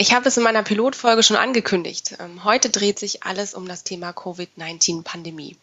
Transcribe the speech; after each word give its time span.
Ich 0.00 0.14
habe 0.14 0.26
es 0.26 0.38
in 0.38 0.42
meiner 0.42 0.62
Pilotfolge 0.62 1.22
schon 1.22 1.36
angekündigt. 1.36 2.16
Ähm, 2.18 2.42
heute 2.42 2.70
dreht 2.70 2.98
sich 2.98 3.22
alles 3.24 3.52
um 3.52 3.68
das 3.68 3.84
Thema 3.84 4.14
Covid-19-Pandemie 4.14 5.58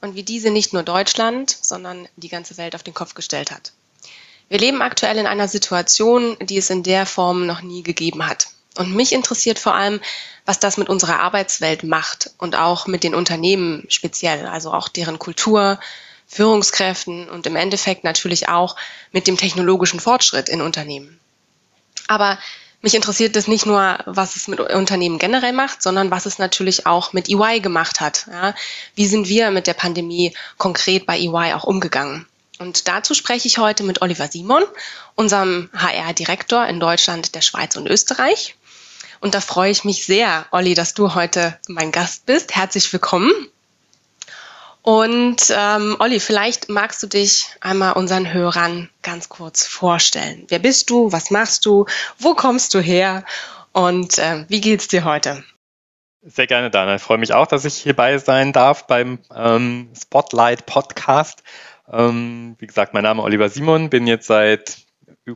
und 0.00 0.14
wie 0.14 0.22
diese 0.22 0.50
nicht 0.50 0.72
nur 0.72 0.84
Deutschland, 0.84 1.58
sondern 1.60 2.06
die 2.14 2.28
ganze 2.28 2.56
Welt 2.58 2.76
auf 2.76 2.84
den 2.84 2.94
Kopf 2.94 3.14
gestellt 3.14 3.50
hat. 3.50 3.72
Wir 4.48 4.60
leben 4.60 4.82
aktuell 4.82 5.18
in 5.18 5.26
einer 5.26 5.48
Situation, 5.48 6.36
die 6.40 6.58
es 6.58 6.70
in 6.70 6.84
der 6.84 7.06
Form 7.06 7.44
noch 7.44 7.62
nie 7.62 7.82
gegeben 7.82 8.24
hat. 8.24 8.50
Und 8.76 8.94
mich 8.94 9.12
interessiert 9.12 9.58
vor 9.58 9.74
allem, 9.74 10.00
was 10.46 10.60
das 10.60 10.76
mit 10.76 10.88
unserer 10.88 11.18
Arbeitswelt 11.18 11.82
macht 11.82 12.30
und 12.38 12.54
auch 12.54 12.86
mit 12.86 13.02
den 13.02 13.16
Unternehmen 13.16 13.84
speziell, 13.88 14.46
also 14.46 14.72
auch 14.72 14.86
deren 14.86 15.18
Kultur, 15.18 15.80
Führungskräften 16.28 17.28
und 17.28 17.48
im 17.48 17.56
Endeffekt 17.56 18.04
natürlich 18.04 18.48
auch 18.48 18.76
mit 19.10 19.26
dem 19.26 19.36
technologischen 19.36 19.98
Fortschritt 19.98 20.48
in 20.48 20.62
Unternehmen. 20.62 21.18
Aber 22.06 22.38
mich 22.82 22.94
interessiert 22.94 23.36
es 23.36 23.48
nicht 23.48 23.64
nur, 23.64 23.98
was 24.06 24.36
es 24.36 24.48
mit 24.48 24.60
Unternehmen 24.60 25.18
generell 25.18 25.52
macht, 25.52 25.82
sondern 25.82 26.10
was 26.10 26.26
es 26.26 26.38
natürlich 26.38 26.86
auch 26.86 27.12
mit 27.12 27.30
EY 27.30 27.60
gemacht 27.60 28.00
hat. 28.00 28.26
Ja? 28.30 28.54
Wie 28.96 29.06
sind 29.06 29.28
wir 29.28 29.50
mit 29.50 29.66
der 29.66 29.74
Pandemie 29.74 30.34
konkret 30.58 31.06
bei 31.06 31.18
EY 31.18 31.54
auch 31.54 31.64
umgegangen? 31.64 32.26
Und 32.58 32.86
dazu 32.88 33.14
spreche 33.14 33.48
ich 33.48 33.58
heute 33.58 33.82
mit 33.82 34.02
Oliver 34.02 34.28
Simon, 34.28 34.64
unserem 35.14 35.70
HR-Direktor 35.74 36.66
in 36.66 36.80
Deutschland, 36.80 37.34
der 37.34 37.40
Schweiz 37.40 37.76
und 37.76 37.88
Österreich. 37.88 38.56
Und 39.20 39.34
da 39.34 39.40
freue 39.40 39.70
ich 39.70 39.84
mich 39.84 40.04
sehr, 40.04 40.46
Olli, 40.50 40.74
dass 40.74 40.94
du 40.94 41.14
heute 41.14 41.58
mein 41.68 41.92
Gast 41.92 42.26
bist. 42.26 42.54
Herzlich 42.54 42.92
willkommen. 42.92 43.32
Und 44.82 45.36
ähm, 45.56 45.96
Olli, 46.00 46.18
vielleicht 46.18 46.68
magst 46.68 47.02
du 47.02 47.06
dich 47.06 47.46
einmal 47.60 47.92
unseren 47.92 48.32
Hörern 48.32 48.90
ganz 49.02 49.28
kurz 49.28 49.64
vorstellen. 49.64 50.44
Wer 50.48 50.58
bist 50.58 50.90
du? 50.90 51.12
Was 51.12 51.30
machst 51.30 51.64
du? 51.66 51.86
Wo 52.18 52.34
kommst 52.34 52.74
du 52.74 52.80
her? 52.80 53.24
Und 53.72 54.18
äh, 54.18 54.44
wie 54.48 54.60
geht's 54.60 54.88
dir 54.88 55.04
heute? 55.04 55.44
Sehr 56.22 56.48
gerne, 56.48 56.70
Dana. 56.70 56.96
Ich 56.96 57.02
freue 57.02 57.18
mich 57.18 57.32
auch, 57.32 57.46
dass 57.46 57.64
ich 57.64 57.74
hierbei 57.74 58.18
sein 58.18 58.52
darf 58.52 58.86
beim 58.86 59.20
ähm, 59.34 59.90
Spotlight 60.00 60.66
Podcast. 60.66 61.42
Ähm, 61.90 62.56
wie 62.58 62.66
gesagt, 62.66 62.92
mein 62.92 63.04
Name 63.04 63.22
ist 63.22 63.26
Oliver 63.26 63.48
Simon, 63.48 63.88
bin 63.88 64.06
jetzt 64.06 64.26
seit 64.26 64.78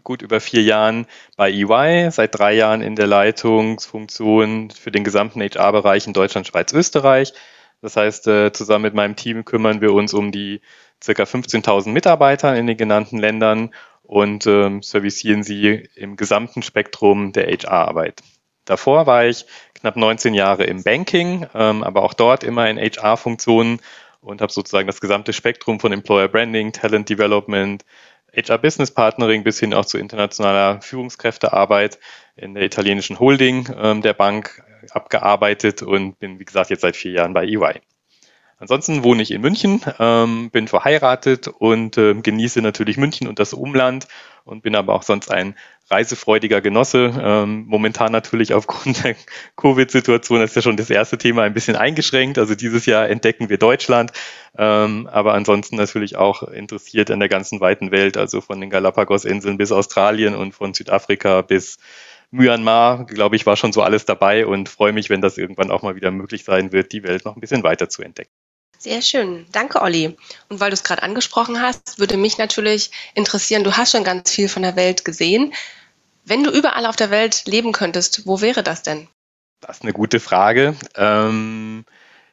gut 0.03 0.23
über 0.23 0.41
vier 0.41 0.63
Jahren 0.63 1.07
bei 1.37 1.51
EY, 1.53 2.11
seit 2.11 2.37
drei 2.37 2.55
Jahren 2.55 2.83
in 2.83 2.97
der 2.97 3.07
Leitungsfunktion 3.07 4.71
für 4.71 4.91
den 4.91 5.05
gesamten 5.05 5.41
HR-Bereich 5.41 6.07
in 6.07 6.13
Deutschland, 6.13 6.47
Schweiz, 6.49 6.73
Österreich. 6.73 7.33
Das 7.81 7.97
heißt, 7.97 8.27
äh, 8.29 8.53
zusammen 8.53 8.83
mit 8.83 8.95
meinem 8.95 9.17
Team 9.17 9.45
kümmern 9.45 9.81
wir 9.81 9.93
uns 9.93 10.15
um 10.15 10.33
die 10.33 10.61
circa 11.03 11.25
15.000 11.25 11.91
Mitarbeiter 11.91 12.57
in 12.57 12.67
den 12.67 12.77
genannten 12.77 13.19
Ländern 13.19 13.75
und 14.03 14.47
ähm, 14.47 14.83
servicieren 14.83 15.43
sie 15.43 15.89
im 15.95 16.17
gesamten 16.17 16.63
Spektrum 16.63 17.33
der 17.33 17.47
HR-Arbeit. 17.47 18.23
Davor 18.65 19.07
war 19.07 19.27
ich 19.27 19.47
knapp 19.75 19.97
19 19.97 20.35
Jahre 20.35 20.65
im 20.65 20.83
Banking, 20.83 21.47
ähm, 21.55 21.83
aber 21.83 22.03
auch 22.03 22.15
dort 22.15 22.45
immer 22.45 22.69
in 22.69 22.79
HR-Funktionen 22.79 23.81
und 24.21 24.41
habe 24.41 24.53
sozusagen 24.53 24.87
das 24.87 25.01
gesamte 25.01 25.33
Spektrum 25.33 25.79
von 25.79 25.93
Employer 25.93 26.29
Branding, 26.29 26.73
Talent 26.73 27.09
Development, 27.09 27.85
HR 28.35 28.59
Business 28.59 28.91
Partnering 28.91 29.45
bis 29.45 29.61
hin 29.61 29.73
auch 29.73 29.87
zu 29.87 29.99
internationaler 29.99 30.83
Führungskräftearbeit 30.83 31.99
in 32.37 32.55
der 32.55 32.65
italienischen 32.65 33.19
Holding 33.19 33.69
ähm, 33.77 34.03
der 34.03 34.13
Bank 34.13 34.63
abgearbeitet 34.91 35.83
und 35.83 36.19
bin, 36.19 36.39
wie 36.39 36.45
gesagt, 36.45 36.71
jetzt 36.71 36.83
seit 36.83 36.97
vier 36.97 37.13
Jahren 37.13 37.35
bei 37.35 37.45
EY. 37.45 37.81
Ansonsten 38.59 39.03
wohne 39.03 39.23
ich 39.23 39.33
in 39.33 39.43
München, 39.43 39.83
ähm, 39.99 40.51
bin 40.51 40.67
verheiratet 40.67 41.47
und 41.47 41.99
äh, 41.99 42.15
genieße 42.15 42.63
natürlich 42.63 42.97
München 42.97 43.29
und 43.29 43.39
das 43.39 43.53
Umland 43.53 44.09
und 44.45 44.63
bin 44.63 44.75
aber 44.75 44.95
auch 44.95 45.03
sonst 45.03 45.31
ein 45.31 45.55
reisefreudiger 45.91 46.63
Genosse. 46.63 47.13
Ähm, 47.23 47.65
momentan 47.67 48.13
natürlich 48.13 48.55
aufgrund 48.55 49.05
der 49.05 49.15
Covid-Situation 49.57 50.41
ist 50.41 50.57
ja 50.57 50.63
schon 50.63 50.79
das 50.79 50.89
erste 50.89 51.19
Thema 51.19 51.43
ein 51.43 51.53
bisschen 51.53 51.77
eingeschränkt. 51.77 52.39
Also 52.39 52.55
dieses 52.55 52.87
Jahr 52.87 53.11
entdecken 53.11 53.51
wir 53.51 53.59
Deutschland, 53.59 54.13
ähm, 54.57 55.07
aber 55.13 55.35
ansonsten 55.35 55.77
natürlich 55.77 56.17
auch 56.17 56.43
interessiert 56.43 57.11
an 57.11 57.21
der 57.21 57.29
ganzen 57.29 57.61
weiten 57.61 57.91
Welt, 57.91 58.17
also 58.17 58.41
von 58.41 58.59
den 58.59 58.71
Galapagos-Inseln 58.71 59.59
bis 59.59 59.71
Australien 59.71 60.35
und 60.35 60.53
von 60.55 60.73
Südafrika 60.73 61.43
bis 61.43 61.77
Myanmar, 62.37 63.07
glaube 63.07 63.37
ich, 63.37 63.47
war 63.47 63.57
schon 63.57 63.73
so 63.73 63.83
alles 63.83 64.05
dabei 64.05 64.47
und 64.47 64.69
freue 64.69 64.93
mich, 64.93 65.11
wenn 65.11 65.21
das 65.21 65.39
irgendwann 65.39 65.71
auch 65.71 65.83
mal 65.83 65.97
wieder 65.97 66.11
möglich 66.11 66.45
sein 66.45 66.73
wird, 66.73 66.93
die 66.93 67.03
Welt 67.03 67.25
noch 67.25 67.37
ein 67.37 67.41
bisschen 67.41 67.63
weiter 67.63 67.89
zu 67.89 68.03
entdecken. 68.03 68.31
Sehr 68.79 69.03
schön. 69.03 69.47
Danke, 69.53 69.81
Olli. 69.81 70.17
Und 70.49 70.61
weil 70.61 70.71
du 70.71 70.75
es 70.75 70.85
gerade 70.85 71.03
angesprochen 71.03 71.61
hast, 71.61 71.99
würde 71.99 72.17
mich 72.17 72.39
natürlich 72.39 72.91
interessieren, 73.15 73.65
du 73.65 73.77
hast 73.77 73.93
schon 73.93 74.05
ganz 74.05 74.31
viel 74.31 74.49
von 74.49 74.63
der 74.63 74.77
Welt 74.77 75.05
gesehen. 75.05 75.55
Wenn 76.25 76.45
du 76.45 76.51
überall 76.51 76.87
auf 76.87 76.97
der 76.97 77.11
Welt 77.11 77.45
leben 77.47 77.73
könntest, 77.73 78.27
wo 78.27 78.41
wäre 78.41 78.63
das 78.63 78.83
denn? 78.83 79.09
Das 79.61 79.79
ist 79.79 79.83
eine 79.83 79.93
gute 79.93 80.21
Frage. 80.21 80.77
Ähm, 80.97 81.85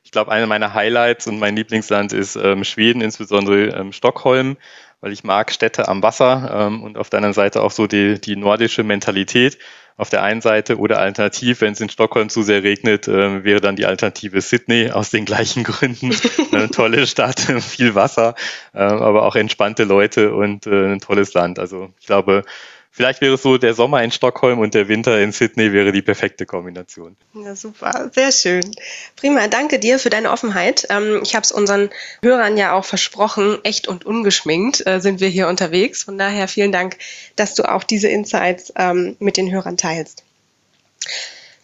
ich 0.03 0.11
glaube, 0.11 0.31
eine 0.31 0.47
meiner 0.47 0.73
Highlights 0.73 1.27
und 1.27 1.39
mein 1.39 1.55
Lieblingsland 1.55 2.13
ist 2.13 2.35
ähm, 2.35 2.63
Schweden, 2.63 3.01
insbesondere 3.01 3.67
ähm, 3.69 3.93
Stockholm, 3.93 4.57
weil 5.01 5.11
ich 5.11 5.23
mag 5.23 5.51
Städte 5.51 5.87
am 5.87 6.03
Wasser 6.03 6.67
ähm, 6.67 6.83
und 6.83 6.97
auf 6.97 7.09
der 7.09 7.17
anderen 7.17 7.33
Seite 7.33 7.61
auch 7.61 7.71
so 7.71 7.87
die, 7.87 8.19
die 8.19 8.35
nordische 8.35 8.83
Mentalität 8.83 9.57
auf 9.95 10.09
der 10.09 10.23
einen 10.23 10.41
Seite 10.41 10.77
oder 10.79 10.99
alternativ, 10.99 11.61
wenn 11.61 11.73
es 11.73 11.81
in 11.81 11.89
Stockholm 11.89 12.29
zu 12.29 12.41
sehr 12.41 12.63
regnet, 12.63 13.07
äh, 13.07 13.43
wäre 13.43 13.61
dann 13.61 13.75
die 13.75 13.85
Alternative 13.85 14.41
Sydney 14.41 14.91
aus 14.91 15.11
den 15.11 15.25
gleichen 15.25 15.63
Gründen. 15.63 16.15
Eine 16.51 16.69
tolle 16.69 17.05
Stadt, 17.05 17.39
viel 17.59 17.93
Wasser, 17.93 18.35
äh, 18.73 18.79
aber 18.79 19.23
auch 19.23 19.35
entspannte 19.35 19.83
Leute 19.83 20.33
und 20.33 20.65
äh, 20.65 20.93
ein 20.93 20.99
tolles 20.99 21.33
Land. 21.33 21.59
Also 21.59 21.93
ich 21.99 22.07
glaube, 22.07 22.43
Vielleicht 22.95 23.21
wäre 23.21 23.33
es 23.33 23.41
so, 23.41 23.57
der 23.57 23.73
Sommer 23.73 24.03
in 24.03 24.11
Stockholm 24.11 24.59
und 24.59 24.75
der 24.75 24.87
Winter 24.87 25.19
in 25.19 25.31
Sydney 25.31 25.73
wäre 25.73 25.91
die 25.91 26.03
perfekte 26.03 26.45
Kombination. 26.45 27.17
Ja, 27.33 27.55
super, 27.55 28.11
sehr 28.13 28.31
schön. 28.31 28.75
Prima, 29.15 29.47
danke 29.47 29.79
dir 29.79 29.97
für 29.97 30.11
deine 30.11 30.29
Offenheit. 30.29 30.85
Ähm, 30.91 31.21
ich 31.23 31.33
habe 31.33 31.43
es 31.43 31.51
unseren 31.51 31.89
Hörern 32.21 32.55
ja 32.55 32.73
auch 32.73 32.85
versprochen, 32.85 33.57
echt 33.63 33.87
und 33.87 34.05
ungeschminkt 34.05 34.85
äh, 34.85 34.99
sind 34.99 35.21
wir 35.21 35.27
hier 35.27 35.47
unterwegs. 35.47 36.03
Von 36.03 36.19
daher 36.19 36.47
vielen 36.47 36.71
Dank, 36.71 36.97
dass 37.35 37.55
du 37.55 37.63
auch 37.63 37.83
diese 37.83 38.09
Insights 38.09 38.71
ähm, 38.75 39.15
mit 39.17 39.37
den 39.37 39.51
Hörern 39.51 39.75
teilst. 39.75 40.23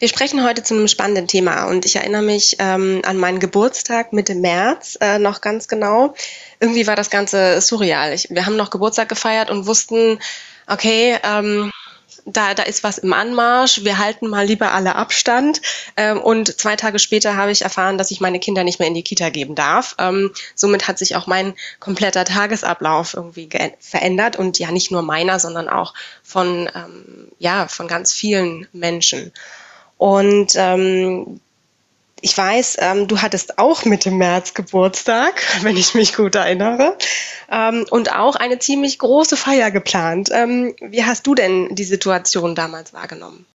Wir 0.00 0.08
sprechen 0.08 0.42
heute 0.42 0.64
zu 0.64 0.74
einem 0.74 0.88
spannenden 0.88 1.28
Thema 1.28 1.66
und 1.66 1.84
ich 1.84 1.94
erinnere 1.94 2.22
mich 2.22 2.56
ähm, 2.58 3.02
an 3.04 3.18
meinen 3.18 3.38
Geburtstag 3.38 4.12
Mitte 4.12 4.34
März 4.34 4.98
äh, 5.00 5.20
noch 5.20 5.42
ganz 5.42 5.68
genau. 5.68 6.14
Irgendwie 6.58 6.88
war 6.88 6.96
das 6.96 7.10
Ganze 7.10 7.60
surreal. 7.60 8.14
Ich, 8.14 8.30
wir 8.30 8.46
haben 8.46 8.56
noch 8.56 8.70
Geburtstag 8.70 9.08
gefeiert 9.08 9.48
und 9.48 9.66
wussten, 9.66 10.18
okay, 10.70 11.18
ähm, 11.22 11.70
da, 12.26 12.54
da 12.54 12.62
ist 12.62 12.84
was 12.84 12.98
im 12.98 13.12
Anmarsch, 13.12 13.84
wir 13.84 13.98
halten 13.98 14.28
mal 14.28 14.46
lieber 14.46 14.72
alle 14.72 14.94
Abstand. 14.94 15.60
Ähm, 15.96 16.20
und 16.20 16.60
zwei 16.60 16.76
Tage 16.76 16.98
später 16.98 17.36
habe 17.36 17.50
ich 17.50 17.62
erfahren, 17.62 17.98
dass 17.98 18.10
ich 18.10 18.20
meine 18.20 18.38
Kinder 18.38 18.64
nicht 18.64 18.78
mehr 18.78 18.88
in 18.88 18.94
die 18.94 19.02
Kita 19.02 19.30
geben 19.30 19.54
darf. 19.54 19.96
Ähm, 19.98 20.30
somit 20.54 20.88
hat 20.88 20.98
sich 20.98 21.16
auch 21.16 21.26
mein 21.26 21.54
kompletter 21.78 22.24
Tagesablauf 22.24 23.14
irgendwie 23.14 23.48
verändert 23.78 24.36
und 24.36 24.58
ja 24.58 24.70
nicht 24.70 24.90
nur 24.90 25.02
meiner, 25.02 25.38
sondern 25.38 25.68
auch 25.68 25.94
von, 26.22 26.68
ähm, 26.74 27.28
ja, 27.38 27.68
von 27.68 27.88
ganz 27.88 28.12
vielen 28.12 28.66
Menschen. 28.72 29.32
Und 29.96 30.52
ähm, 30.56 31.40
ich 32.22 32.36
weiß, 32.36 32.76
ähm, 32.80 33.08
du 33.08 33.20
hattest 33.20 33.58
auch 33.58 33.84
Mitte 33.84 34.10
März 34.10 34.54
Geburtstag, 34.54 35.42
wenn 35.62 35.76
ich 35.76 35.94
mich 35.94 36.14
gut 36.14 36.34
erinnere, 36.34 36.96
ähm, 37.50 37.86
und 37.90 38.12
auch 38.12 38.36
eine 38.36 38.58
ziemlich 38.58 38.98
große 38.98 39.36
Feier 39.36 39.70
geplant. 39.70 40.30
Ähm, 40.32 40.74
wie 40.80 41.04
hast 41.04 41.26
du 41.26 41.34
denn 41.34 41.74
die 41.74 41.84
Situation 41.84 42.54
damals 42.54 42.92
wahrgenommen? 42.92 43.46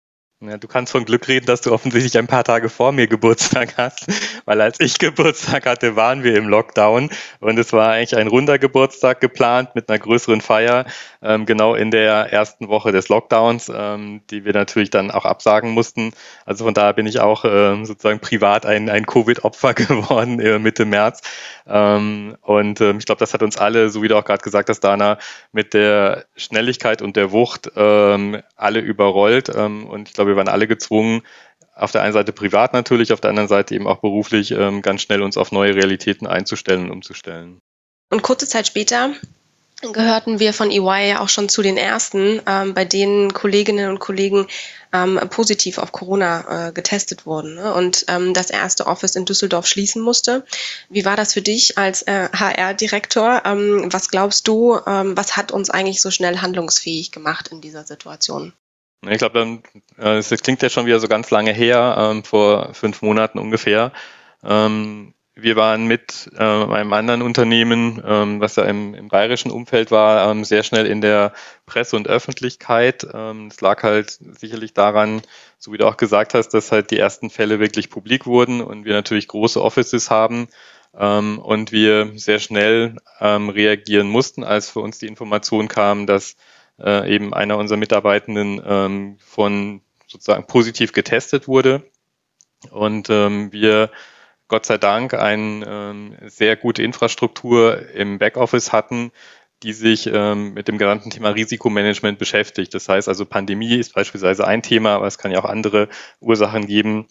Ja, 0.47 0.57
du 0.57 0.67
kannst 0.67 0.91
von 0.91 1.05
Glück 1.05 1.27
reden, 1.27 1.47
dass 1.47 1.61
du 1.61 1.71
offensichtlich 1.71 2.17
ein 2.17 2.27
paar 2.27 2.43
Tage 2.43 2.69
vor 2.69 2.91
mir 2.91 3.07
Geburtstag 3.07 3.77
hast, 3.77 4.05
weil 4.45 4.61
als 4.61 4.79
ich 4.79 4.99
Geburtstag 4.99 5.65
hatte, 5.65 5.95
waren 5.95 6.23
wir 6.23 6.35
im 6.35 6.47
Lockdown 6.47 7.09
und 7.39 7.57
es 7.57 7.73
war 7.73 7.91
eigentlich 7.91 8.15
ein 8.15 8.27
runder 8.27 8.59
Geburtstag 8.59 9.21
geplant 9.21 9.73
mit 9.73 9.89
einer 9.89 9.97
größeren 9.97 10.41
Feier, 10.41 10.85
ähm, 11.23 11.47
genau 11.47 11.73
in 11.73 11.89
der 11.89 12.31
ersten 12.31 12.67
Woche 12.67 12.91
des 12.91 13.09
Lockdowns, 13.09 13.71
ähm, 13.73 14.21
die 14.29 14.45
wir 14.45 14.53
natürlich 14.53 14.91
dann 14.91 15.09
auch 15.09 15.25
absagen 15.25 15.71
mussten. 15.71 16.11
Also 16.45 16.65
von 16.65 16.75
daher 16.75 16.93
bin 16.93 17.07
ich 17.07 17.19
auch 17.19 17.43
ähm, 17.45 17.85
sozusagen 17.85 18.19
privat 18.19 18.67
ein, 18.67 18.89
ein 18.89 19.07
Covid-Opfer 19.07 19.73
geworden 19.73 20.39
äh, 20.39 20.59
Mitte 20.59 20.85
März. 20.85 21.21
Ähm, 21.65 22.37
und 22.41 22.81
ähm, 22.81 22.99
ich 22.99 23.05
glaube, 23.05 23.19
das 23.19 23.33
hat 23.33 23.41
uns 23.41 23.57
alle, 23.57 23.89
so 23.89 24.03
wie 24.03 24.09
du 24.09 24.17
auch 24.17 24.25
gerade 24.25 24.43
gesagt 24.43 24.69
hast, 24.69 24.81
Dana, 24.81 25.17
mit 25.51 25.73
der 25.73 26.25
Schnelligkeit 26.35 27.01
und 27.01 27.15
der 27.15 27.31
Wucht 27.31 27.71
ähm, 27.75 28.41
alle 28.55 28.79
überrollt. 28.79 29.49
und 29.49 30.07
ich 30.07 30.13
glaube, 30.13 30.34
wir 30.35 30.37
waren 30.37 30.53
alle 30.53 30.67
gezwungen, 30.67 31.21
auf 31.75 31.91
der 31.91 32.03
einen 32.03 32.13
Seite 32.13 32.31
privat 32.31 32.73
natürlich, 32.73 33.11
auf 33.11 33.21
der 33.21 33.29
anderen 33.29 33.49
Seite 33.49 33.75
eben 33.75 33.87
auch 33.87 33.99
beruflich 33.99 34.51
ähm, 34.51 34.81
ganz 34.81 35.01
schnell 35.01 35.21
uns 35.21 35.37
auf 35.37 35.51
neue 35.51 35.75
Realitäten 35.75 36.27
einzustellen 36.27 36.85
und 36.85 36.91
umzustellen. 36.91 37.59
Und 38.09 38.21
kurze 38.21 38.47
Zeit 38.47 38.67
später 38.67 39.13
gehörten 39.81 40.39
wir 40.39 40.53
von 40.53 40.71
EY 40.71 41.09
ja 41.09 41.19
auch 41.19 41.29
schon 41.29 41.49
zu 41.49 41.61
den 41.61 41.77
ersten, 41.77 42.41
ähm, 42.47 42.73
bei 42.73 42.85
denen 42.85 43.33
Kolleginnen 43.33 43.89
und 43.89 43.99
Kollegen 43.99 44.47
ähm, 44.93 45.19
positiv 45.29 45.77
auf 45.77 45.91
Corona 45.91 46.69
äh, 46.69 46.71
getestet 46.71 47.25
wurden 47.25 47.55
ne? 47.55 47.73
und 47.73 48.05
ähm, 48.07 48.33
das 48.33 48.49
erste 48.49 48.87
Office 48.87 49.15
in 49.15 49.25
Düsseldorf 49.25 49.67
schließen 49.67 50.01
musste. 50.01 50.45
Wie 50.89 51.03
war 51.03 51.17
das 51.17 51.33
für 51.33 51.41
dich 51.41 51.77
als 51.77 52.03
äh, 52.03 52.29
HR-Direktor? 52.31 53.43
Ähm, 53.45 53.91
was 53.91 54.09
glaubst 54.09 54.47
du, 54.47 54.79
ähm, 54.87 55.17
was 55.17 55.35
hat 55.35 55.51
uns 55.51 55.69
eigentlich 55.69 56.01
so 56.01 56.09
schnell 56.09 56.37
handlungsfähig 56.37 57.11
gemacht 57.11 57.49
in 57.51 57.59
dieser 57.59 57.83
Situation? 57.83 58.53
Ich 59.09 59.17
glaube, 59.17 59.61
äh, 59.97 60.17
es 60.17 60.29
klingt 60.41 60.61
ja 60.61 60.69
schon 60.69 60.85
wieder 60.85 60.99
so 60.99 61.07
ganz 61.07 61.31
lange 61.31 61.51
her, 61.51 61.95
ähm, 61.97 62.23
vor 62.23 62.73
fünf 62.73 63.01
Monaten 63.01 63.39
ungefähr. 63.39 63.91
Ähm, 64.43 65.13
wir 65.37 65.57
waren 65.57 65.85
mit 65.85 66.31
äh, 66.37 66.41
einem 66.41 66.93
anderen 66.93 67.21
Unternehmen, 67.21 68.01
ähm, 68.05 68.39
was 68.39 68.55
ja 68.55 68.63
im, 68.63 68.93
im 68.93 69.09
bayerischen 69.09 69.51
Umfeld 69.51 69.91
war, 69.91 70.31
ähm, 70.31 70.45
sehr 70.45 70.63
schnell 70.63 70.85
in 70.85 71.01
der 71.01 71.33
Presse 71.65 71.97
und 71.97 72.07
Öffentlichkeit. 72.07 73.05
Ähm, 73.13 73.47
es 73.47 73.59
lag 73.59 73.83
halt 73.83 74.11
sicherlich 74.11 74.73
daran, 74.73 75.21
so 75.57 75.73
wie 75.73 75.77
du 75.77 75.87
auch 75.87 75.97
gesagt 75.97 76.33
hast, 76.33 76.49
dass 76.49 76.71
halt 76.71 76.89
die 76.89 76.99
ersten 76.99 77.29
Fälle 77.29 77.59
wirklich 77.59 77.89
publik 77.89 78.25
wurden 78.25 78.61
und 78.61 78.85
wir 78.85 78.93
natürlich 78.93 79.27
große 79.27 79.61
Offices 79.61 80.09
haben 80.09 80.47
ähm, 80.97 81.39
und 81.39 81.73
wir 81.73 82.13
sehr 82.15 82.39
schnell 82.39 82.95
reagieren 83.19 84.09
mussten, 84.09 84.43
als 84.43 84.69
für 84.69 84.81
uns 84.81 84.99
die 84.99 85.07
Information 85.07 85.67
kam, 85.67 86.05
dass 86.05 86.35
äh, 86.79 87.13
eben 87.13 87.33
einer 87.33 87.57
unserer 87.57 87.77
Mitarbeitenden 87.77 88.61
ähm, 88.65 89.17
von 89.19 89.81
sozusagen 90.07 90.47
positiv 90.47 90.91
getestet 90.91 91.47
wurde. 91.47 91.83
Und 92.71 93.09
ähm, 93.09 93.51
wir 93.51 93.91
Gott 94.47 94.65
sei 94.65 94.77
Dank 94.77 95.13
eine 95.13 95.65
ähm, 95.67 96.15
sehr 96.27 96.55
gute 96.55 96.83
Infrastruktur 96.83 97.89
im 97.89 98.19
Backoffice 98.19 98.71
hatten, 98.71 99.11
die 99.63 99.73
sich 99.73 100.07
ähm, 100.11 100.53
mit 100.53 100.67
dem 100.67 100.77
gesamten 100.77 101.09
Thema 101.09 101.29
Risikomanagement 101.29 102.19
beschäftigt. 102.19 102.73
Das 102.73 102.87
heißt 102.87 103.07
also, 103.09 103.25
Pandemie 103.25 103.75
ist 103.75 103.95
beispielsweise 103.95 104.45
ein 104.45 104.61
Thema, 104.61 104.95
aber 104.95 105.07
es 105.07 105.17
kann 105.17 105.31
ja 105.31 105.39
auch 105.39 105.45
andere 105.45 105.89
Ursachen 106.19 106.67
geben, 106.67 107.07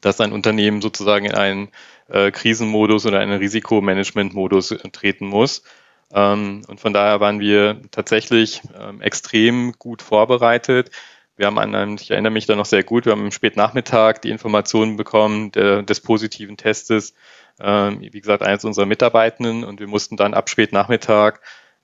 dass 0.00 0.20
ein 0.20 0.32
Unternehmen 0.32 0.80
sozusagen 0.80 1.26
in 1.26 1.34
einen 1.34 1.68
äh, 2.08 2.30
Krisenmodus 2.30 3.06
oder 3.06 3.18
einen 3.18 3.38
Risikomanagementmodus 3.38 4.76
treten 4.92 5.26
muss. 5.26 5.64
Ähm, 6.14 6.62
und 6.68 6.80
von 6.80 6.92
daher 6.92 7.20
waren 7.20 7.40
wir 7.40 7.82
tatsächlich 7.90 8.62
ähm, 8.78 9.00
extrem 9.02 9.72
gut 9.72 10.00
vorbereitet. 10.00 10.90
Wir 11.36 11.46
haben 11.46 11.58
an 11.58 11.74
einem, 11.74 11.96
ich 11.96 12.10
erinnere 12.10 12.32
mich 12.32 12.46
da 12.46 12.54
noch 12.54 12.66
sehr 12.66 12.84
gut, 12.84 13.06
wir 13.06 13.12
haben 13.12 13.22
am 13.22 13.32
Spätnachmittag 13.32 14.18
die 14.18 14.30
Informationen 14.30 14.96
bekommen 14.96 15.50
der, 15.50 15.82
des 15.82 16.00
positiven 16.00 16.56
Testes, 16.56 17.14
ähm, 17.60 18.00
wie 18.00 18.20
gesagt, 18.20 18.42
eines 18.42 18.64
unserer 18.64 18.86
Mitarbeitenden 18.86 19.64
und 19.64 19.80
wir 19.80 19.88
mussten 19.88 20.16
dann 20.16 20.34
ab 20.34 20.48
Spätnachmittag 20.48 21.40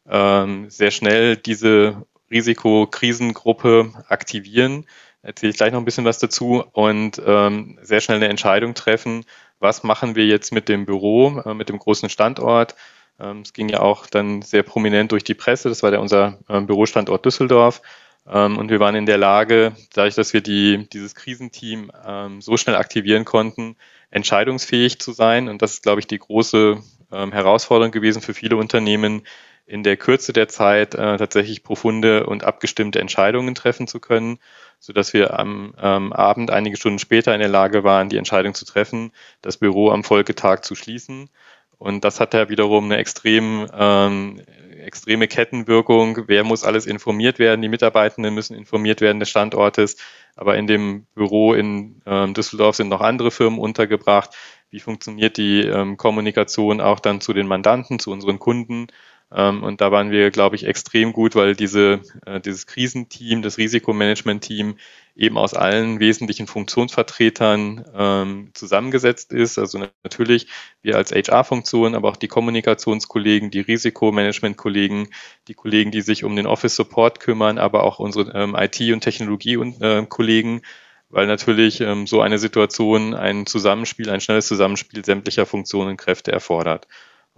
sehr 0.06 0.90
schnell 0.90 1.36
diese 1.36 2.04
Risikokrisengruppe 2.30 3.92
aktivieren. 4.08 4.86
Erzähle 5.22 5.50
ich 5.50 5.56
gleich 5.56 5.72
noch 5.72 5.80
ein 5.80 5.84
bisschen 5.84 6.06
was 6.06 6.18
dazu 6.18 6.64
und 6.72 7.20
ähm, 7.24 7.78
sehr 7.82 8.00
schnell 8.00 8.16
eine 8.16 8.28
Entscheidung 8.28 8.74
treffen, 8.74 9.24
was 9.58 9.82
machen 9.82 10.14
wir 10.14 10.24
jetzt 10.24 10.52
mit 10.52 10.68
dem 10.68 10.86
Büro, 10.86 11.42
äh, 11.44 11.52
mit 11.52 11.68
dem 11.68 11.78
großen 11.78 12.08
Standort. 12.08 12.74
Ähm, 13.20 13.40
es 13.40 13.52
ging 13.52 13.68
ja 13.68 13.80
auch 13.80 14.06
dann 14.06 14.42
sehr 14.42 14.62
prominent 14.62 15.12
durch 15.12 15.24
die 15.24 15.34
Presse, 15.34 15.68
das 15.68 15.82
war 15.82 15.90
der 15.90 16.00
unser 16.00 16.38
äh, 16.48 16.60
Bürostandort 16.60 17.24
Düsseldorf. 17.24 17.82
Ähm, 18.28 18.58
und 18.58 18.70
wir 18.70 18.80
waren 18.80 18.94
in 18.94 19.06
der 19.06 19.18
Lage, 19.18 19.72
dadurch, 19.94 20.14
dass 20.14 20.32
wir 20.32 20.40
die, 20.40 20.88
dieses 20.92 21.14
Krisenteam 21.14 21.90
ähm, 22.06 22.40
so 22.40 22.56
schnell 22.56 22.76
aktivieren 22.76 23.24
konnten, 23.24 23.76
entscheidungsfähig 24.10 25.00
zu 25.00 25.12
sein. 25.12 25.48
Und 25.48 25.62
das 25.62 25.74
ist, 25.74 25.82
glaube 25.82 26.00
ich, 26.00 26.06
die 26.06 26.18
große 26.18 26.78
ähm, 27.12 27.32
Herausforderung 27.32 27.92
gewesen 27.92 28.22
für 28.22 28.34
viele 28.34 28.56
Unternehmen, 28.56 29.22
in 29.70 29.84
der 29.84 29.96
Kürze 29.96 30.32
der 30.32 30.48
Zeit 30.48 30.96
äh, 30.96 31.16
tatsächlich 31.16 31.62
profunde 31.62 32.26
und 32.26 32.42
abgestimmte 32.42 32.98
Entscheidungen 32.98 33.54
treffen 33.54 33.86
zu 33.86 34.00
können, 34.00 34.40
so 34.80 34.92
dass 34.92 35.12
wir 35.12 35.38
am 35.38 35.74
ähm, 35.80 36.12
Abend 36.12 36.50
einige 36.50 36.76
Stunden 36.76 36.98
später 36.98 37.32
in 37.34 37.40
der 37.40 37.48
Lage 37.48 37.84
waren, 37.84 38.08
die 38.08 38.16
Entscheidung 38.16 38.54
zu 38.54 38.64
treffen, 38.64 39.12
das 39.42 39.58
Büro 39.58 39.90
am 39.90 40.02
Folgetag 40.02 40.62
zu 40.62 40.74
schließen. 40.74 41.30
Und 41.80 42.04
das 42.04 42.20
hat 42.20 42.34
ja 42.34 42.50
wiederum 42.50 42.84
eine 42.84 42.98
extrem 42.98 43.66
ähm, 43.72 44.42
extreme 44.84 45.28
Kettenwirkung. 45.28 46.24
Wer 46.26 46.44
muss 46.44 46.62
alles 46.62 46.84
informiert 46.84 47.38
werden? 47.38 47.62
Die 47.62 47.70
Mitarbeitenden 47.70 48.34
müssen 48.34 48.54
informiert 48.54 49.00
werden 49.00 49.18
des 49.18 49.30
Standortes. 49.30 49.96
Aber 50.36 50.58
in 50.58 50.66
dem 50.66 51.06
Büro 51.14 51.54
in 51.54 52.02
ähm, 52.04 52.34
Düsseldorf 52.34 52.76
sind 52.76 52.88
noch 52.90 53.00
andere 53.00 53.30
Firmen 53.30 53.58
untergebracht. 53.58 54.36
Wie 54.68 54.80
funktioniert 54.80 55.38
die 55.38 55.62
ähm, 55.62 55.96
Kommunikation 55.96 56.82
auch 56.82 57.00
dann 57.00 57.22
zu 57.22 57.32
den 57.32 57.46
Mandanten, 57.46 57.98
zu 57.98 58.10
unseren 58.10 58.38
Kunden? 58.38 58.88
Ähm, 59.32 59.62
und 59.62 59.80
da 59.80 59.92
waren 59.92 60.10
wir, 60.10 60.30
glaube 60.30 60.56
ich, 60.56 60.66
extrem 60.66 61.12
gut, 61.12 61.36
weil 61.36 61.54
diese, 61.54 62.00
äh, 62.26 62.40
dieses 62.40 62.66
Krisenteam, 62.66 63.42
das 63.42 63.58
Risikomanagement-Team 63.58 64.76
eben 65.14 65.38
aus 65.38 65.54
allen 65.54 66.00
wesentlichen 66.00 66.46
Funktionsvertretern 66.46 67.84
ähm, 67.94 68.50
zusammengesetzt 68.54 69.32
ist. 69.32 69.58
Also 69.58 69.78
natürlich 70.02 70.48
wir 70.82 70.96
als 70.96 71.12
HR-Funktion, 71.12 71.94
aber 71.94 72.08
auch 72.08 72.16
die 72.16 72.28
Kommunikationskollegen, 72.28 73.50
die 73.50 73.60
Risikomanagement-Kollegen, 73.60 75.08
die 75.46 75.54
Kollegen, 75.54 75.90
die 75.92 76.00
sich 76.00 76.24
um 76.24 76.34
den 76.34 76.46
Office-Support 76.46 77.20
kümmern, 77.20 77.58
aber 77.58 77.84
auch 77.84 78.00
unsere 78.00 78.32
ähm, 78.34 78.56
IT- 78.58 78.92
und 78.92 79.02
Technologie-Kollegen, 79.02 80.58
äh, 80.58 80.62
weil 81.08 81.26
natürlich 81.26 81.80
ähm, 81.80 82.06
so 82.06 82.20
eine 82.20 82.38
Situation 82.38 83.14
ein 83.14 83.46
Zusammenspiel, 83.46 84.10
ein 84.10 84.20
schnelles 84.20 84.46
Zusammenspiel 84.48 85.04
sämtlicher 85.04 85.46
Funktionen 85.46 85.90
und 85.90 85.96
Kräfte 85.98 86.32
erfordert. 86.32 86.88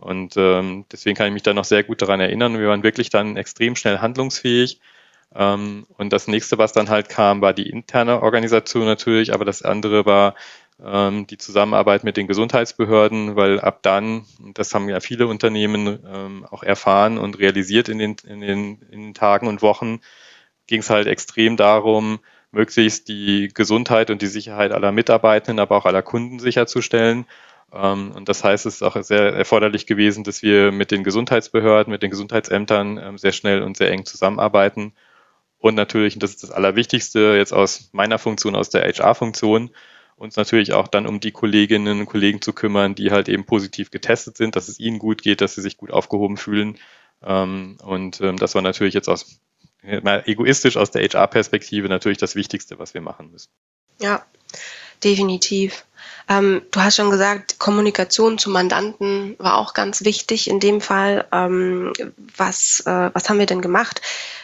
Und 0.03 0.37
ähm, 0.37 0.85
deswegen 0.91 1.17
kann 1.17 1.29
ich 1.29 1.33
mich 1.33 1.43
da 1.43 1.55
noch 1.55 1.65
sehr 1.65 1.85
gut 1.85 2.03
daran 2.03 2.21
erinnern. 2.21 2.59
Wir 2.59 2.69
waren 2.69 2.83
wirklich 2.83 3.11
dann 3.11 3.37
extrem 3.37 3.77
schnell 3.77 3.99
handlungsfähig. 3.99 4.81
Ähm, 5.35 5.87
und 5.97 6.13
das 6.13 6.29
nächste, 6.29 6.59
was 6.59 6.73
dann 6.73 6.91
halt 6.91 7.09
kam, 7.09 7.41
war 7.41 7.53
die 7.55 7.71
interne 7.71 8.23
Organisation 8.23 8.85
natürlich, 8.85 9.33
aber 9.33 9.45
das 9.45 9.63
andere 9.63 10.05
war 10.05 10.35
ähm, 10.85 11.27
die 11.27 11.39
Zusammenarbeit 11.39 12.05
mit 12.05 12.17
den 12.17 12.27
Gesundheitsbehörden, 12.27 13.37
weil 13.37 13.61
ab 13.61 13.81
dann, 13.83 14.25
das 14.55 14.75
haben 14.75 14.89
ja 14.89 15.01
viele 15.01 15.27
Unternehmen 15.27 16.01
ähm, 16.07 16.47
auch 16.51 16.63
erfahren 16.63 17.19
und 17.19 17.39
realisiert 17.39 17.89
in 17.89 17.99
den, 17.99 18.17
in 18.27 18.41
den, 18.41 18.83
in 18.91 19.01
den 19.01 19.15
Tagen 19.15 19.47
und 19.47 19.63
Wochen, 19.63 20.01
ging 20.67 20.81
es 20.81 20.91
halt 20.91 21.07
extrem 21.07 21.57
darum, 21.57 22.19
möglichst 22.51 23.09
die 23.09 23.51
Gesundheit 23.55 24.11
und 24.11 24.23
die 24.23 24.27
Sicherheit 24.27 24.73
aller 24.73 24.93
Mitarbeitenden, 24.93 25.61
aber 25.61 25.77
auch 25.77 25.87
aller 25.87 26.03
Kunden 26.03 26.39
sicherzustellen. 26.39 27.27
Ähm, 27.73 28.13
und 28.13 28.29
das 28.29 28.45
heißt, 28.45 28.67
es 28.67 28.77
ist 28.77 28.83
auch 28.83 29.01
sehr 29.03 29.33
erforderlich 29.33 29.87
gewesen, 29.87 30.25
dass 30.25 30.43
wir 30.43 30.73
mit 30.73 30.91
den 30.91 31.05
Gesundheitsbehörden, 31.05 31.91
mit 31.91 32.03
den 32.03 32.11
Gesundheitsämtern 32.11 32.99
ähm, 32.99 33.19
sehr 33.19 33.33
schnell 33.33 33.63
und 33.63 33.77
sehr 33.77 33.91
eng 33.91 34.05
zusammenarbeiten. 34.05 34.93
Und 35.59 35.75
natürlich, 35.75 36.15
und 36.15 36.23
das 36.23 36.31
ist 36.31 36.43
das 36.43 36.51
Allerwichtigste 36.51 37.35
jetzt 37.37 37.53
aus 37.53 37.91
meiner 37.93 38.19
Funktion, 38.19 38.57
aus 38.57 38.71
der 38.71 38.83
HR-Funktion, 38.83 39.71
uns 40.17 40.37
natürlich 40.37 40.73
auch 40.73 40.89
dann 40.89 41.07
um 41.07 41.21
die 41.21 41.33
Kolleginnen 41.33 42.01
und 42.01 42.07
Kollegen 42.07 42.43
zu 42.43 42.53
kümmern, 42.53 42.95
die 42.95 43.11
halt 43.11 43.29
eben 43.29 43.45
positiv 43.45 43.91
getestet 43.91 44.37
sind, 44.37 44.57
dass 44.57 44.69
es 44.69 44.79
ihnen 44.79 44.99
gut 44.99 45.23
geht, 45.23 45.41
dass 45.41 45.55
sie 45.55 45.63
sich 45.63 45.77
gut 45.77 45.91
aufgehoben 45.91 46.37
fühlen. 46.37 46.79
Ähm, 47.23 47.79
und 47.83 48.21
das 48.21 48.55
war 48.55 48.63
natürlich 48.63 48.95
jetzt 48.95 49.09
aus 49.09 49.41
egoistisch 49.85 50.77
aus 50.77 50.93
der 50.93 51.03
HR-Perspektive 51.03 51.89
natürlich 51.89 52.19
das 52.19 52.37
Wichtigste, 52.37 52.79
was 52.79 52.95
wir 52.95 53.01
machen 53.01 53.33
müssen. 53.33 53.51
Ja, 54.01 54.25
definitiv. 55.03 55.85
Ähm, 56.29 56.63
du 56.71 56.81
hast 56.81 56.97
schon 56.97 57.11
gesagt, 57.11 57.59
Kommunikation 57.59 58.39
zu 58.39 58.51
Mandanten 58.51 59.37
war 59.39 59.59
auch 59.59 59.75
ganz 59.75 60.05
wichtig 60.05 60.49
in 60.49 60.61
dem 60.61 60.81
Fall. 60.81 61.27
Ähm, 61.33 61.93
was, 62.37 62.81
äh, 62.87 63.11
was 63.13 63.29
haben 63.29 63.39
wir 63.39 63.47
denn 63.47 63.63
gemacht? 63.63 64.01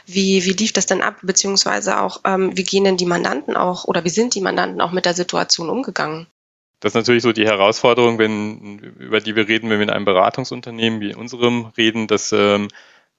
Wie, 0.07 0.45
wie 0.45 0.53
lief 0.53 0.73
das 0.73 0.87
denn 0.87 1.03
ab? 1.03 1.17
Beziehungsweise 1.23 2.01
auch, 2.01 2.21
ähm, 2.25 2.57
wie 2.57 2.65
gehen 2.65 2.85
denn 2.85 2.97
die 2.97 3.07
Mandanten 3.07 3.57
auch 3.57 3.85
oder 3.85 4.05
wie 4.05 4.11
sind 4.11 4.35
die 4.35 4.41
Mandanten 4.41 4.81
auch 4.81 4.93
mit 4.93 5.05
der 5.05 5.15
Situation 5.15 5.71
umgegangen? 5.71 6.27
Das 6.81 6.91
ist 6.91 6.97
natürlich 6.97 7.23
so 7.23 7.33
die 7.33 7.47
Herausforderung, 7.47 8.19
wenn, 8.19 8.79
über 8.79 9.21
die 9.21 9.35
wir 9.35 9.49
reden, 9.49 9.69
wenn 9.69 9.79
wir 9.79 9.85
in 9.85 9.91
einem 9.91 10.05
Beratungsunternehmen 10.05 11.01
wie 11.01 11.15
unserem 11.15 11.73
reden, 11.77 12.07
dass 12.07 12.33
ähm, 12.33 12.69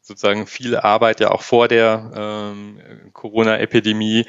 sozusagen 0.01 0.47
viel 0.47 0.77
Arbeit 0.77 1.19
ja 1.19 1.31
auch 1.31 1.41
vor 1.41 1.67
der 1.67 2.11
ähm, 2.15 2.79
Corona-Epidemie 3.13 4.25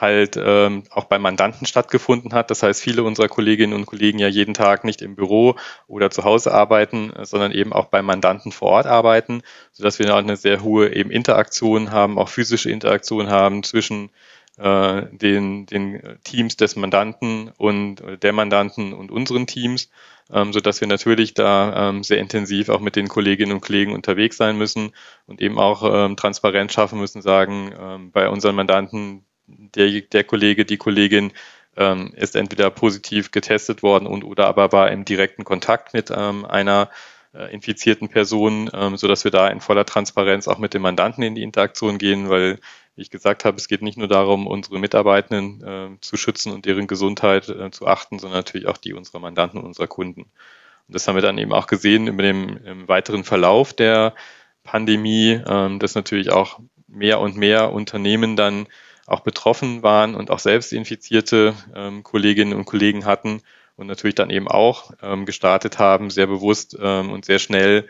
halt 0.00 0.38
ähm, 0.40 0.84
auch 0.90 1.04
bei 1.04 1.18
Mandanten 1.18 1.66
stattgefunden 1.66 2.32
hat. 2.32 2.50
Das 2.50 2.62
heißt, 2.62 2.80
viele 2.80 3.02
unserer 3.02 3.28
Kolleginnen 3.28 3.72
und 3.72 3.86
Kollegen 3.86 4.18
ja 4.18 4.28
jeden 4.28 4.54
Tag 4.54 4.84
nicht 4.84 5.02
im 5.02 5.16
Büro 5.16 5.56
oder 5.86 6.10
zu 6.10 6.24
Hause 6.24 6.52
arbeiten, 6.52 7.12
sondern 7.22 7.52
eben 7.52 7.72
auch 7.72 7.86
bei 7.86 8.02
Mandanten 8.02 8.52
vor 8.52 8.70
Ort 8.70 8.86
arbeiten, 8.86 9.42
sodass 9.72 9.98
wir 9.98 10.14
eine 10.14 10.36
sehr 10.36 10.62
hohe 10.62 10.94
eben 10.94 11.10
Interaktion 11.10 11.90
haben, 11.90 12.18
auch 12.18 12.28
physische 12.28 12.70
Interaktion 12.70 13.28
haben 13.28 13.62
zwischen 13.62 14.10
äh, 14.58 15.02
den, 15.12 15.66
den 15.66 16.18
Teams 16.24 16.56
des 16.56 16.76
Mandanten 16.76 17.52
und 17.56 18.02
der 18.22 18.32
Mandanten 18.32 18.92
und 18.92 19.10
unseren 19.10 19.46
Teams, 19.46 19.88
ähm, 20.32 20.52
so 20.52 20.60
dass 20.60 20.80
wir 20.80 20.88
natürlich 20.88 21.34
da 21.34 21.88
ähm, 21.88 22.02
sehr 22.02 22.18
intensiv 22.18 22.68
auch 22.68 22.80
mit 22.80 22.96
den 22.96 23.08
Kolleginnen 23.08 23.52
und 23.52 23.60
Kollegen 23.60 23.92
unterwegs 23.92 24.36
sein 24.36 24.58
müssen 24.58 24.92
und 25.26 25.40
eben 25.40 25.58
auch 25.58 25.82
ähm, 25.84 26.16
Transparenz 26.16 26.72
schaffen 26.72 26.98
müssen, 26.98 27.22
sagen, 27.22 27.72
ähm, 27.78 28.10
bei 28.10 28.28
unseren 28.28 28.56
Mandanten, 28.56 29.24
der, 29.48 30.00
der 30.00 30.24
Kollege, 30.24 30.64
die 30.64 30.76
Kollegin 30.76 31.32
ähm, 31.76 32.12
ist 32.16 32.36
entweder 32.36 32.70
positiv 32.70 33.30
getestet 33.30 33.82
worden 33.82 34.06
und 34.06 34.24
oder 34.24 34.46
aber 34.46 34.72
war 34.72 34.90
im 34.90 35.04
direkten 35.04 35.44
Kontakt 35.44 35.94
mit 35.94 36.10
ähm, 36.14 36.44
einer 36.44 36.90
äh, 37.34 37.52
infizierten 37.52 38.08
Person, 38.08 38.70
ähm, 38.72 38.96
so 38.96 39.06
dass 39.06 39.24
wir 39.24 39.30
da 39.30 39.48
in 39.48 39.60
voller 39.60 39.86
Transparenz 39.86 40.48
auch 40.48 40.58
mit 40.58 40.74
dem 40.74 40.82
Mandanten 40.82 41.22
in 41.22 41.34
die 41.34 41.42
Interaktion 41.42 41.98
gehen, 41.98 42.28
weil 42.28 42.58
wie 42.96 43.02
ich 43.02 43.10
gesagt 43.10 43.44
habe, 43.44 43.56
es 43.56 43.68
geht 43.68 43.80
nicht 43.80 43.96
nur 43.96 44.08
darum, 44.08 44.48
unsere 44.48 44.80
Mitarbeitenden 44.80 45.62
äh, 45.62 46.00
zu 46.00 46.16
schützen 46.16 46.52
und 46.52 46.66
deren 46.66 46.88
Gesundheit 46.88 47.48
äh, 47.48 47.70
zu 47.70 47.86
achten, 47.86 48.18
sondern 48.18 48.40
natürlich 48.40 48.66
auch 48.66 48.76
die 48.76 48.92
unserer 48.92 49.20
Mandanten 49.20 49.60
und 49.60 49.66
unserer 49.66 49.86
Kunden. 49.86 50.22
Und 50.22 50.94
das 50.94 51.06
haben 51.06 51.14
wir 51.14 51.22
dann 51.22 51.38
eben 51.38 51.52
auch 51.52 51.68
gesehen 51.68 52.08
über 52.08 52.24
dem 52.24 52.56
im 52.64 52.88
weiteren 52.88 53.22
Verlauf 53.22 53.72
der 53.72 54.14
Pandemie, 54.64 55.40
ähm, 55.46 55.78
dass 55.78 55.94
natürlich 55.94 56.32
auch 56.32 56.58
mehr 56.88 57.20
und 57.20 57.36
mehr 57.36 57.72
Unternehmen 57.72 58.34
dann 58.34 58.66
auch 59.08 59.20
betroffen 59.20 59.82
waren 59.82 60.14
und 60.14 60.30
auch 60.30 60.38
selbst 60.38 60.72
infizierte 60.72 61.54
ähm, 61.74 62.02
Kolleginnen 62.02 62.52
und 62.52 62.66
Kollegen 62.66 63.04
hatten 63.04 63.42
und 63.76 63.86
natürlich 63.86 64.14
dann 64.14 64.30
eben 64.30 64.48
auch 64.48 64.90
ähm, 65.02 65.24
gestartet 65.24 65.78
haben, 65.78 66.10
sehr 66.10 66.26
bewusst 66.26 66.76
ähm, 66.80 67.10
und 67.10 67.24
sehr 67.24 67.38
schnell 67.38 67.88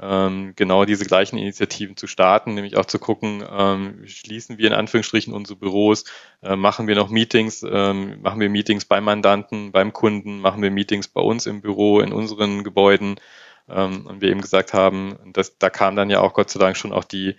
ähm, 0.00 0.54
genau 0.56 0.84
diese 0.84 1.06
gleichen 1.06 1.38
Initiativen 1.38 1.96
zu 1.96 2.06
starten, 2.06 2.54
nämlich 2.54 2.76
auch 2.76 2.84
zu 2.84 2.98
gucken, 2.98 3.44
ähm, 3.48 4.02
schließen 4.06 4.58
wir 4.58 4.66
in 4.66 4.74
Anführungsstrichen 4.74 5.32
unsere 5.32 5.58
Büros, 5.58 6.04
äh, 6.42 6.56
machen 6.56 6.88
wir 6.88 6.96
noch 6.96 7.10
Meetings, 7.10 7.64
ähm, 7.68 8.20
machen 8.20 8.40
wir 8.40 8.50
Meetings 8.50 8.84
beim 8.84 9.04
Mandanten, 9.04 9.72
beim 9.72 9.92
Kunden, 9.92 10.40
machen 10.40 10.62
wir 10.62 10.70
Meetings 10.70 11.08
bei 11.08 11.20
uns 11.20 11.46
im 11.46 11.60
Büro, 11.60 12.00
in 12.00 12.12
unseren 12.12 12.64
Gebäuden. 12.64 13.16
Und 13.68 14.20
wir 14.20 14.30
eben 14.30 14.42
gesagt 14.42 14.74
haben, 14.74 15.18
dass, 15.32 15.58
da 15.58 15.70
kam 15.70 15.96
dann 15.96 16.08
ja 16.08 16.20
auch 16.20 16.34
Gott 16.34 16.50
sei 16.50 16.60
Dank 16.60 16.76
schon 16.76 16.92
auch 16.92 17.02
die, 17.02 17.34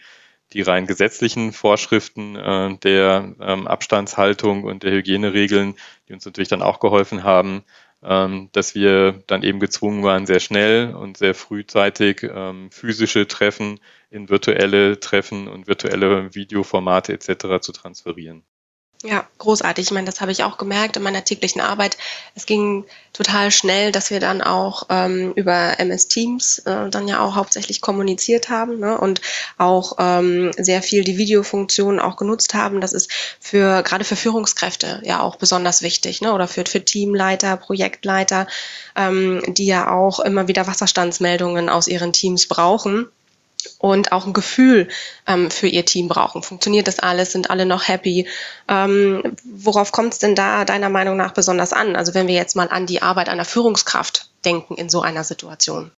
die 0.53 0.61
rein 0.61 0.87
gesetzlichen 0.87 1.51
Vorschriften 1.53 2.35
äh, 2.35 2.77
der 2.77 3.35
ähm, 3.39 3.67
Abstandshaltung 3.67 4.63
und 4.63 4.83
der 4.83 4.91
Hygieneregeln, 4.91 5.75
die 6.07 6.13
uns 6.13 6.25
natürlich 6.25 6.49
dann 6.49 6.61
auch 6.61 6.79
geholfen 6.79 7.23
haben, 7.23 7.63
ähm, 8.03 8.49
dass 8.51 8.75
wir 8.75 9.23
dann 9.27 9.43
eben 9.43 9.59
gezwungen 9.59 10.03
waren, 10.03 10.25
sehr 10.25 10.39
schnell 10.39 10.93
und 10.93 11.17
sehr 11.17 11.33
frühzeitig 11.33 12.23
ähm, 12.23 12.69
physische 12.71 13.27
Treffen 13.27 13.79
in 14.09 14.29
virtuelle 14.29 14.99
Treffen 14.99 15.47
und 15.47 15.67
virtuelle 15.67 16.33
Videoformate 16.33 17.13
etc. 17.13 17.61
zu 17.61 17.71
transferieren. 17.71 18.43
Ja, 19.03 19.27
großartig. 19.37 19.85
Ich 19.85 19.91
meine, 19.91 20.07
das 20.07 20.21
habe 20.21 20.31
ich 20.31 20.43
auch 20.43 20.57
gemerkt 20.57 20.97
in 20.97 21.03
meiner 21.03 21.23
täglichen 21.23 21.61
Arbeit. 21.61 21.97
Es 22.33 22.47
ging 22.47 22.83
total 23.13 23.51
schnell, 23.51 23.91
dass 23.91 24.09
wir 24.09 24.19
dann 24.19 24.41
auch 24.41 24.87
ähm, 24.89 25.33
über 25.35 25.79
MS 25.79 26.07
Teams 26.07 26.59
äh, 26.59 26.89
dann 26.89 27.07
ja 27.07 27.19
auch 27.19 27.35
hauptsächlich 27.35 27.81
kommuniziert 27.81 28.49
haben 28.49 28.79
ne? 28.79 28.97
und 28.97 29.21
auch 29.59 29.97
ähm, 29.99 30.51
sehr 30.57 30.81
viel 30.81 31.03
die 31.03 31.19
Videofunktion 31.19 31.99
auch 31.99 32.15
genutzt 32.15 32.55
haben. 32.55 32.81
Das 32.81 32.91
ist 32.91 33.11
für 33.39 33.83
gerade 33.83 34.03
für 34.03 34.15
Führungskräfte 34.15 35.01
ja 35.03 35.21
auch 35.21 35.35
besonders 35.35 35.83
wichtig, 35.83 36.21
ne? 36.21 36.33
oder 36.33 36.47
für, 36.47 36.65
für 36.65 36.83
Teamleiter, 36.83 37.55
Projektleiter, 37.55 38.47
ähm, 38.95 39.43
die 39.47 39.67
ja 39.67 39.91
auch 39.91 40.19
immer 40.19 40.47
wieder 40.47 40.65
Wasserstandsmeldungen 40.65 41.69
aus 41.69 41.87
ihren 41.87 42.13
Teams 42.13 42.47
brauchen 42.47 43.11
und 43.79 44.11
auch 44.11 44.25
ein 44.25 44.33
Gefühl 44.33 44.87
ähm, 45.27 45.51
für 45.51 45.67
ihr 45.67 45.85
Team 45.85 46.07
brauchen. 46.07 46.43
Funktioniert 46.43 46.87
das 46.87 46.99
alles? 46.99 47.31
Sind 47.31 47.49
alle 47.49 47.65
noch 47.65 47.87
happy? 47.87 48.27
Ähm, 48.67 49.35
worauf 49.43 49.91
kommt 49.91 50.13
es 50.13 50.19
denn 50.19 50.35
da 50.35 50.65
deiner 50.65 50.89
Meinung 50.89 51.17
nach 51.17 51.33
besonders 51.33 51.73
an? 51.73 51.95
Also 51.95 52.13
wenn 52.13 52.27
wir 52.27 52.35
jetzt 52.35 52.55
mal 52.55 52.69
an 52.69 52.85
die 52.85 53.01
Arbeit 53.01 53.29
einer 53.29 53.45
Führungskraft 53.45 54.29
denken 54.45 54.75
in 54.75 54.89
so 54.89 55.01
einer 55.01 55.23
Situation. 55.23 55.91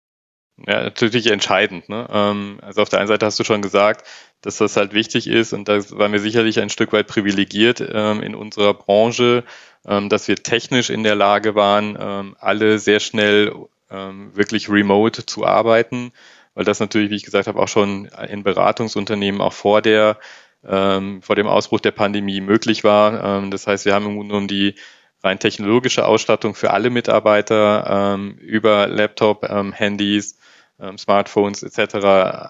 Ja, 0.67 0.83
natürlich 0.83 1.29
entscheidend. 1.29 1.89
Ne? 1.89 2.09
Ähm, 2.11 2.59
also 2.63 2.83
auf 2.83 2.89
der 2.89 2.99
einen 2.99 3.09
Seite 3.09 3.27
hast 3.27 3.39
du 3.39 3.45
schon 3.45 3.63
gesagt, 3.63 4.05
dass 4.41 4.57
das 4.57 4.77
halt 4.77 4.93
wichtig 4.93 5.29
ist 5.29 5.53
und 5.53 5.69
da 5.69 5.79
waren 5.91 6.13
wir 6.13 6.21
sicherlich 6.21 6.61
ein 6.61 6.71
Stück 6.71 6.93
weit 6.93 7.07
privilegiert 7.07 7.81
ähm, 7.81 8.23
in 8.23 8.35
unserer 8.35 8.75
Branche, 8.75 9.45
ähm, 9.87 10.09
dass 10.09 10.27
wir 10.27 10.37
technisch 10.37 10.91
in 10.91 11.05
der 11.05 11.15
Lage 11.15 11.55
waren, 11.55 11.97
ähm, 12.01 12.37
alle 12.41 12.79
sehr 12.79 13.01
schnell 13.01 13.53
wirklich 13.91 14.69
remote 14.69 15.25
zu 15.25 15.47
arbeiten 15.47 16.13
weil 16.59 16.65
das 16.65 16.81
natürlich, 16.81 17.11
wie 17.11 17.15
ich 17.15 17.25
gesagt 17.25 17.47
habe, 17.47 17.61
auch 17.63 17.69
schon 17.69 18.07
in 18.29 18.43
Beratungsunternehmen 18.43 19.41
auch 19.41 19.53
vor 19.53 19.81
der 19.81 20.19
ähm, 20.67 21.23
vor 21.23 21.37
dem 21.37 21.47
Ausbruch 21.47 21.79
der 21.79 21.93
Pandemie 21.93 22.41
möglich 22.41 22.83
war. 22.83 23.23
Ähm, 23.23 23.53
das 23.53 23.69
heißt, 23.69 23.85
wir 23.85 23.95
haben 23.95 24.07
im 24.07 24.17
Grunde 24.17 24.31
genommen 24.31 24.49
die 24.49 24.75
rein 25.23 25.39
technologische 25.39 26.05
Ausstattung 26.05 26.57
für 26.57 26.73
alle 26.73 26.91
Mitarbeiter 26.91 28.17
ähm, 28.17 28.39
über 28.39 28.89
Laptop, 28.89 29.49
ähm, 29.49 29.73
Handys, 29.73 30.37
ähm, 30.81 30.99
Smartphones 30.99 31.63
etc. 31.63 31.95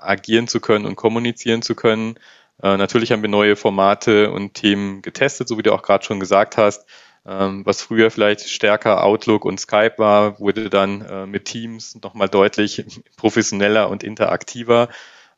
agieren 0.00 0.48
zu 0.48 0.60
können 0.60 0.86
und 0.86 0.96
kommunizieren 0.96 1.60
zu 1.60 1.74
können. 1.74 2.18
Äh, 2.62 2.78
natürlich 2.78 3.12
haben 3.12 3.20
wir 3.20 3.28
neue 3.28 3.56
Formate 3.56 4.30
und 4.30 4.54
Themen 4.54 5.02
getestet, 5.02 5.48
so 5.48 5.58
wie 5.58 5.62
du 5.62 5.74
auch 5.74 5.82
gerade 5.82 6.02
schon 6.02 6.18
gesagt 6.18 6.56
hast. 6.56 6.86
Ähm, 7.28 7.66
was 7.66 7.82
früher 7.82 8.10
vielleicht 8.10 8.48
stärker 8.48 9.04
Outlook 9.04 9.44
und 9.44 9.60
Skype 9.60 9.98
war, 9.98 10.40
wurde 10.40 10.70
dann 10.70 11.02
äh, 11.02 11.26
mit 11.26 11.44
Teams 11.44 11.94
nochmal 12.02 12.28
deutlich 12.30 12.86
professioneller 13.16 13.90
und 13.90 14.02
interaktiver, 14.02 14.88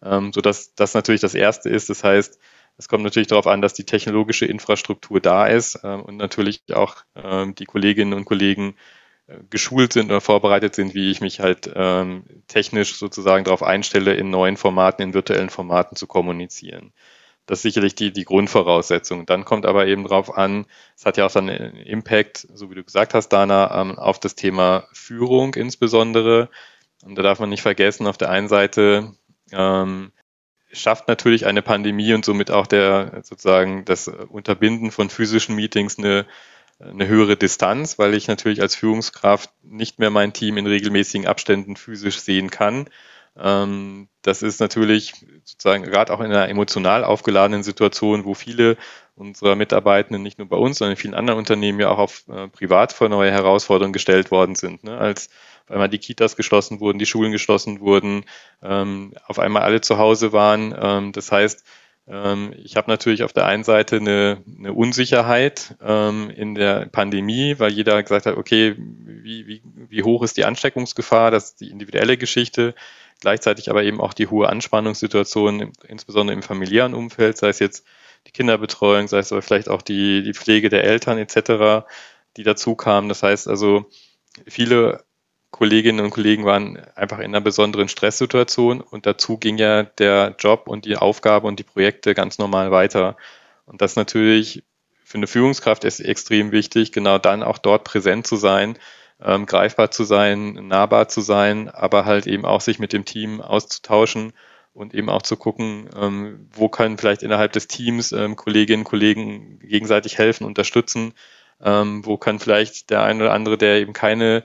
ähm, 0.01 0.33
sodass 0.33 0.75
das 0.77 0.95
natürlich 0.95 1.21
das 1.21 1.35
Erste 1.35 1.69
ist. 1.69 1.91
Das 1.91 2.05
heißt, 2.05 2.39
es 2.77 2.89
kommt 2.89 3.03
natürlich 3.03 3.27
darauf 3.27 3.49
an, 3.49 3.61
dass 3.61 3.75
die 3.75 3.85
technologische 3.85 4.47
Infrastruktur 4.47 5.21
da 5.21 5.47
ist 5.49 5.81
ähm, 5.83 6.03
und 6.03 6.17
natürlich 6.17 6.63
auch 6.73 6.97
die 7.15 7.67
Kolleginnen 7.67 8.15
und 8.15 8.25
Kollegen 8.25 8.77
äh, 9.27 9.39
geschult 9.51 9.93
sind 9.93 10.07
oder 10.07 10.21
vorbereitet 10.21 10.77
sind, 10.77 10.95
wie 10.95 11.11
ich 11.11 11.21
mich 11.21 11.41
halt 11.41 11.71
technisch 12.47 12.97
sozusagen 12.97 13.45
darauf 13.45 13.63
einstelle, 13.63 14.15
in 14.15 14.31
neuen 14.31 14.57
Formaten, 14.57 15.03
in 15.03 15.15
virtuellen 15.15 15.51
Formaten 15.51 15.97
zu 15.97 16.07
kommunizieren. 16.07 16.93
Das 17.51 17.59
ist 17.59 17.63
sicherlich 17.63 17.97
die, 17.97 18.13
die 18.13 18.25
Grundvoraussetzung. 18.25 19.27
Dann 19.27 19.45
kommt 19.45 19.67
aber 19.67 19.89
eben 19.89 20.05
drauf 20.05 20.39
an, 20.39 20.67
es 20.97 21.05
hat 21.05 21.17
ja 21.17 21.27
auch 21.27 21.33
dann 21.33 21.51
einen 21.51 21.75
Impact, 21.75 22.47
so 22.55 22.71
wie 22.71 22.77
du 22.77 22.85
gesagt 22.85 23.13
hast, 23.13 23.31
Dana, 23.31 23.81
ähm, 23.81 23.99
auf 23.99 24.21
das 24.21 24.37
Thema 24.37 24.87
Führung 24.93 25.55
insbesondere. 25.55 26.49
Und 27.03 27.17
da 27.17 27.23
darf 27.23 27.41
man 27.41 27.49
nicht 27.49 27.63
vergessen, 27.63 28.07
auf 28.07 28.17
der 28.17 28.31
einen 28.31 28.47
Seite 28.47 29.15
ähm, 29.51 30.13
schafft 30.71 31.09
natürlich 31.09 31.45
eine 31.45 31.61
Pandemie 31.61 32.15
und 32.15 32.25
somit 32.25 32.53
auch 32.53 32.69
der 32.69 33.21
sozusagen 33.25 33.85
das 33.85 34.07
Unterbinden 34.07 34.93
von 34.93 35.11
physischen 35.11 35.57
Meetings 35.57 35.99
eine, 35.99 36.27
eine 36.79 37.09
höhere 37.09 37.37
Distanz, 37.37 37.99
weil 37.99 38.15
ich 38.15 38.29
natürlich 38.29 38.63
als 38.63 38.77
Führungskraft 38.77 39.51
nicht 39.65 39.99
mehr 39.99 40.11
mein 40.11 40.33
Team 40.33 40.57
in 40.57 40.69
regelmäßigen 40.69 41.27
Abständen 41.27 41.75
physisch 41.75 42.21
sehen 42.21 42.53
kann. 42.53 42.89
Ähm, 43.43 44.09
das 44.23 44.43
ist 44.43 44.61
natürlich 44.61 45.15
sozusagen 45.45 45.85
gerade 45.85 46.13
auch 46.13 46.21
in 46.21 46.27
einer 46.27 46.49
emotional 46.49 47.05
aufgeladenen 47.05 47.63
Situation, 47.63 48.25
wo 48.25 48.35
viele 48.35 48.77
unserer 49.15 49.55
Mitarbeitenden 49.55 50.23
nicht 50.23 50.39
nur 50.39 50.49
bei 50.49 50.57
uns, 50.57 50.79
sondern 50.79 50.93
in 50.93 51.01
vielen 51.01 51.15
anderen 51.15 51.39
Unternehmen 51.39 51.81
ja 51.81 51.91
auch 51.91 51.99
auf 51.99 52.25
äh, 52.29 52.49
privat 52.49 52.93
vor 52.93 53.09
neue 53.09 53.31
Herausforderungen 53.31 53.93
gestellt 53.93 54.31
worden 54.31 54.55
sind. 54.55 54.85
Ne? 54.85 54.97
Als 54.97 55.31
auf 55.67 55.73
einmal 55.73 55.89
die 55.89 55.99
Kitas 55.99 56.37
geschlossen 56.37 56.81
wurden, 56.81 56.99
die 56.99 57.07
Schulen 57.07 57.33
geschlossen 57.33 57.81
wurden, 57.81 58.25
ähm, 58.63 59.15
auf 59.27 59.39
einmal 59.39 59.63
alle 59.63 59.81
zu 59.81 59.99
Hause 59.99 60.33
waren. 60.33 60.75
Ähm, 60.79 61.13
das 61.13 61.33
heißt, 61.33 61.65
ähm, 62.09 62.55
ich 62.63 62.77
habe 62.77 62.91
natürlich 62.91 63.23
auf 63.23 63.33
der 63.33 63.47
einen 63.47 63.65
Seite 63.65 63.97
eine, 63.97 64.43
eine 64.59 64.73
Unsicherheit 64.73 65.77
ähm, 65.83 66.31
in 66.31 66.55
der 66.55 66.87
Pandemie, 66.87 67.59
weil 67.59 67.73
jeder 67.73 68.03
gesagt 68.03 68.27
hat, 68.27 68.37
okay, 68.37 68.75
wie, 68.77 69.47
wie, 69.47 69.63
wie 69.65 70.03
hoch 70.03 70.23
ist 70.23 70.37
die 70.37 70.45
Ansteckungsgefahr? 70.45 71.31
Das 71.31 71.51
ist 71.51 71.61
die 71.61 71.71
individuelle 71.71 72.17
Geschichte 72.17 72.75
gleichzeitig 73.21 73.71
aber 73.71 73.83
eben 73.85 74.01
auch 74.01 74.15
die 74.15 74.29
hohe 74.29 74.49
Anspannungssituation, 74.49 75.73
insbesondere 75.87 76.35
im 76.35 76.43
familiären 76.43 76.95
Umfeld, 76.95 77.37
sei 77.37 77.49
es 77.49 77.59
jetzt 77.59 77.87
die 78.27 78.33
Kinderbetreuung, 78.33 79.09
sei 79.09 79.19
es 79.19 79.33
aber 79.33 79.43
vielleicht 79.43 79.69
auch 79.69 79.83
die, 79.83 80.23
die 80.23 80.35
Pflege 80.35 80.69
der 80.69 80.85
Eltern 80.85 81.19
etc., 81.19 81.87
die 82.37 82.43
dazu 82.43 82.75
kamen. 82.75 83.09
Das 83.09 83.23
heißt 83.23 83.49
also, 83.49 83.87
viele 84.47 85.05
Kolleginnen 85.51 86.05
und 86.05 86.11
Kollegen 86.11 86.45
waren 86.45 86.79
einfach 86.95 87.19
in 87.19 87.27
einer 87.27 87.41
besonderen 87.41 87.89
Stresssituation 87.89 88.81
und 88.81 89.07
dazu 89.07 89.37
ging 89.37 89.59
ja 89.59 89.83
der 89.83 90.37
Job 90.39 90.69
und 90.69 90.85
die 90.85 90.97
Aufgabe 90.97 91.47
und 91.47 91.59
die 91.59 91.65
Projekte 91.65 92.15
ganz 92.15 92.39
normal 92.39 92.71
weiter. 92.71 93.17
Und 93.67 93.83
das 93.83 93.97
natürlich 93.97 94.63
für 95.05 95.19
eine 95.19 95.27
Führungskraft 95.27 95.85
ist 95.85 96.01
extrem 96.01 96.53
wichtig, 96.53 96.93
genau 96.93 97.19
dann 97.19 97.43
auch 97.43 97.59
dort 97.59 97.83
präsent 97.83 98.27
zu 98.27 98.37
sein 98.37 98.79
ähm, 99.23 99.47
greifbar 99.47 99.91
zu 99.91 100.05
sein, 100.05 100.53
nahbar 100.69 101.09
zu 101.09 101.21
sein, 101.21 101.69
aber 101.69 102.05
halt 102.05 102.27
eben 102.27 102.45
auch 102.45 102.61
sich 102.61 102.79
mit 102.79 102.93
dem 102.93 103.05
Team 103.05 103.41
auszutauschen 103.41 104.33
und 104.73 104.95
eben 104.95 105.11
auch 105.11 105.23
zu 105.23 105.37
gucken, 105.37 105.89
ähm, 105.97 106.49
wo 106.53 106.69
können 106.69 106.99
vielleicht 106.99 107.23
innerhalb 107.23 107.53
des 107.53 107.67
Teams 107.67 108.13
ähm, 108.13 108.37
Kolleginnen 108.37 108.83
und 108.83 108.89
Kollegen 108.89 109.59
gegenseitig 109.61 110.19
helfen, 110.19 110.45
unterstützen, 110.45 111.13
ähm, 111.63 112.05
wo 112.07 112.17
kann 112.17 112.39
vielleicht 112.39 112.91
der 112.91 113.03
eine 113.03 113.25
oder 113.25 113.33
andere, 113.33 113.59
der 113.59 113.81
eben 113.81 113.93
keine 113.93 114.45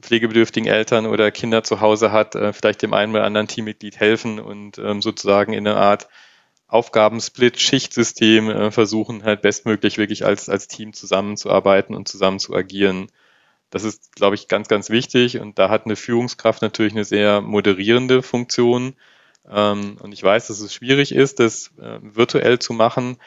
pflegebedürftigen 0.00 0.68
Eltern 0.68 1.06
oder 1.06 1.30
Kinder 1.30 1.64
zu 1.64 1.80
Hause 1.80 2.12
hat, 2.12 2.34
äh, 2.34 2.52
vielleicht 2.52 2.82
dem 2.82 2.94
einen 2.94 3.12
oder 3.12 3.24
anderen 3.24 3.48
Teammitglied 3.48 3.98
helfen 3.98 4.40
und 4.40 4.78
ähm, 4.78 5.02
sozusagen 5.02 5.52
in 5.52 5.66
einer 5.66 5.76
Art 5.76 6.08
Aufgabensplit, 6.68 7.60
Schichtsystem 7.60 8.50
äh, 8.50 8.70
versuchen 8.70 9.24
halt 9.24 9.40
bestmöglich 9.42 9.96
wirklich 9.96 10.24
als, 10.26 10.48
als 10.48 10.68
Team 10.68 10.92
zusammenzuarbeiten 10.92 11.96
und 11.96 12.08
zusammen 12.08 12.38
zu 12.38 12.54
agieren. 12.54 13.08
Das 13.70 13.84
ist, 13.84 14.16
glaube 14.16 14.34
ich, 14.34 14.48
ganz, 14.48 14.68
ganz 14.68 14.90
wichtig. 14.90 15.38
Und 15.40 15.58
da 15.58 15.68
hat 15.70 15.84
eine 15.84 15.96
Führungskraft 15.96 16.62
natürlich 16.62 16.92
eine 16.92 17.04
sehr 17.04 17.40
moderierende 17.40 18.22
Funktion. 18.22 18.94
Ähm, 19.50 19.96
und 20.00 20.12
ich 20.12 20.22
weiß, 20.22 20.48
dass 20.48 20.60
es 20.60 20.74
schwierig 20.74 21.14
ist, 21.14 21.40
das 21.40 21.72
äh, 21.78 21.98
virtuell 22.02 22.58
zu 22.58 22.72
machen. 22.72 23.18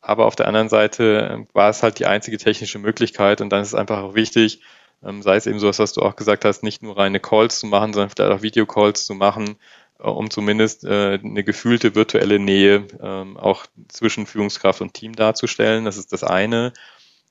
aber 0.00 0.26
auf 0.26 0.36
der 0.36 0.48
anderen 0.48 0.68
Seite 0.68 1.46
war 1.52 1.70
es 1.70 1.82
halt 1.82 1.98
die 1.98 2.06
einzige 2.06 2.38
technische 2.38 2.78
Möglichkeit 2.78 3.40
und 3.42 3.50
dann 3.50 3.62
ist 3.62 3.68
es 3.68 3.74
einfach 3.74 3.98
auch 3.98 4.14
wichtig, 4.14 4.62
ähm, 5.02 5.22
sei 5.22 5.36
es 5.36 5.46
eben 5.46 5.58
so, 5.58 5.68
was 5.68 5.92
du 5.92 6.02
auch 6.02 6.16
gesagt 6.16 6.44
hast, 6.44 6.62
nicht 6.62 6.82
nur 6.82 6.96
reine 6.96 7.20
Calls 7.20 7.58
zu 7.60 7.66
machen, 7.66 7.92
sondern 7.92 8.10
vielleicht 8.10 8.32
auch 8.32 8.42
Videocalls 8.42 9.06
zu 9.06 9.14
machen, 9.14 9.56
äh, 9.98 10.04
um 10.04 10.30
zumindest 10.30 10.84
äh, 10.84 11.18
eine 11.22 11.44
gefühlte 11.44 11.94
virtuelle 11.94 12.38
Nähe 12.38 12.86
ähm, 13.02 13.36
auch 13.36 13.66
zwischen 13.88 14.26
Führungskraft 14.26 14.80
und 14.80 14.94
Team 14.94 15.14
darzustellen. 15.16 15.84
Das 15.84 15.96
ist 15.96 16.12
das 16.12 16.24
eine. 16.24 16.72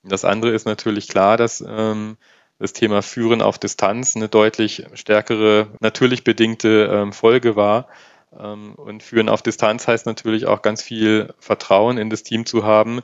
Das 0.04 0.26
andere 0.26 0.52
ist 0.52 0.66
natürlich 0.66 1.08
klar, 1.08 1.38
dass 1.38 1.64
ähm, 1.68 2.18
das 2.60 2.74
Thema 2.74 3.02
Führen 3.02 3.42
auf 3.42 3.58
Distanz 3.58 4.16
eine 4.16 4.30
deutlich 4.30 4.86
stärkere, 4.94 5.70
natürlich 5.80 6.24
bedingte 6.24 6.90
ähm, 6.92 7.14
Folge 7.14 7.56
war. 7.56 7.88
Ähm, 8.38 8.76
und 8.76 9.02
Führen 9.02 9.30
auf 9.30 9.42
Distanz 9.42 9.88
heißt 9.88 10.06
natürlich 10.06 10.46
auch 10.46 10.62
ganz 10.62 10.84
viel 10.84 11.34
Vertrauen 11.40 11.98
in 11.98 12.10
das 12.10 12.24
Team 12.24 12.46
zu 12.46 12.64
haben 12.64 13.02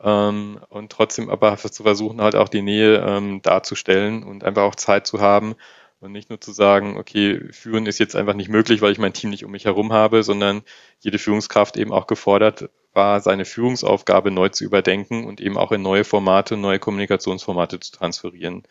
ähm, 0.00 0.60
und 0.68 0.92
trotzdem 0.92 1.30
aber 1.30 1.56
zu 1.56 1.82
versuchen, 1.82 2.20
halt 2.20 2.36
auch 2.36 2.48
die 2.48 2.62
Nähe 2.62 3.40
darzustellen 3.42 4.22
und 4.22 4.44
einfach 4.44 4.62
auch 4.62 4.76
Zeit 4.76 5.06
zu 5.06 5.20
haben 5.20 5.56
und 6.00 6.12
nicht 6.12 6.30
nur 6.30 6.40
zu 6.40 6.52
sagen, 6.52 6.96
okay, 6.96 7.40
führen 7.52 7.86
ist 7.86 7.98
jetzt 7.98 8.14
einfach 8.14 8.34
nicht 8.34 8.48
möglich, 8.48 8.80
weil 8.80 8.92
ich 8.92 8.98
mein 8.98 9.12
Team 9.12 9.30
nicht 9.30 9.44
um 9.44 9.50
mich 9.50 9.64
herum 9.64 9.92
habe, 9.92 10.22
sondern 10.22 10.62
jede 11.00 11.18
Führungskraft 11.18 11.76
eben 11.76 11.92
auch 11.92 12.06
gefordert 12.06 12.70
war, 12.92 13.20
seine 13.20 13.44
Führungsaufgabe 13.44 14.30
neu 14.30 14.48
zu 14.48 14.64
überdenken 14.64 15.24
und 15.26 15.40
eben 15.40 15.56
auch 15.56 15.72
in 15.72 15.82
neue 15.82 16.04
Formate, 16.04 16.56
neue 16.56 16.78
Kommunikationsformate 16.78 17.80
zu 17.80 17.92
transferieren. 17.92 18.64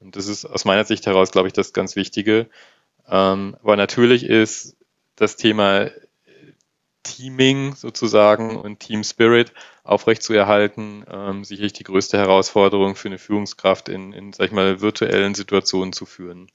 Und 0.00 0.16
das 0.16 0.26
ist 0.26 0.44
aus 0.44 0.64
meiner 0.64 0.84
Sicht 0.84 1.06
heraus, 1.06 1.30
glaube 1.30 1.48
ich, 1.48 1.54
das 1.54 1.72
ganz 1.72 1.94
Wichtige. 1.94 2.48
Ähm, 3.06 3.56
aber 3.62 3.76
natürlich 3.76 4.24
ist 4.24 4.76
das 5.16 5.36
Thema 5.36 5.90
Teaming 7.02 7.74
sozusagen 7.76 8.56
und 8.56 8.80
Team 8.80 9.04
Spirit 9.04 9.52
aufrechtzuerhalten, 9.84 11.04
ähm, 11.10 11.44
sicherlich 11.44 11.72
die 11.72 11.84
größte 11.84 12.18
Herausforderung 12.18 12.94
für 12.94 13.08
eine 13.08 13.18
Führungskraft 13.18 13.88
in, 13.88 14.12
in, 14.12 14.32
sag 14.32 14.46
ich 14.46 14.52
mal, 14.52 14.80
virtuellen 14.80 15.34
Situationen 15.34 15.92
zu 15.92 16.06
führen. 16.06 16.50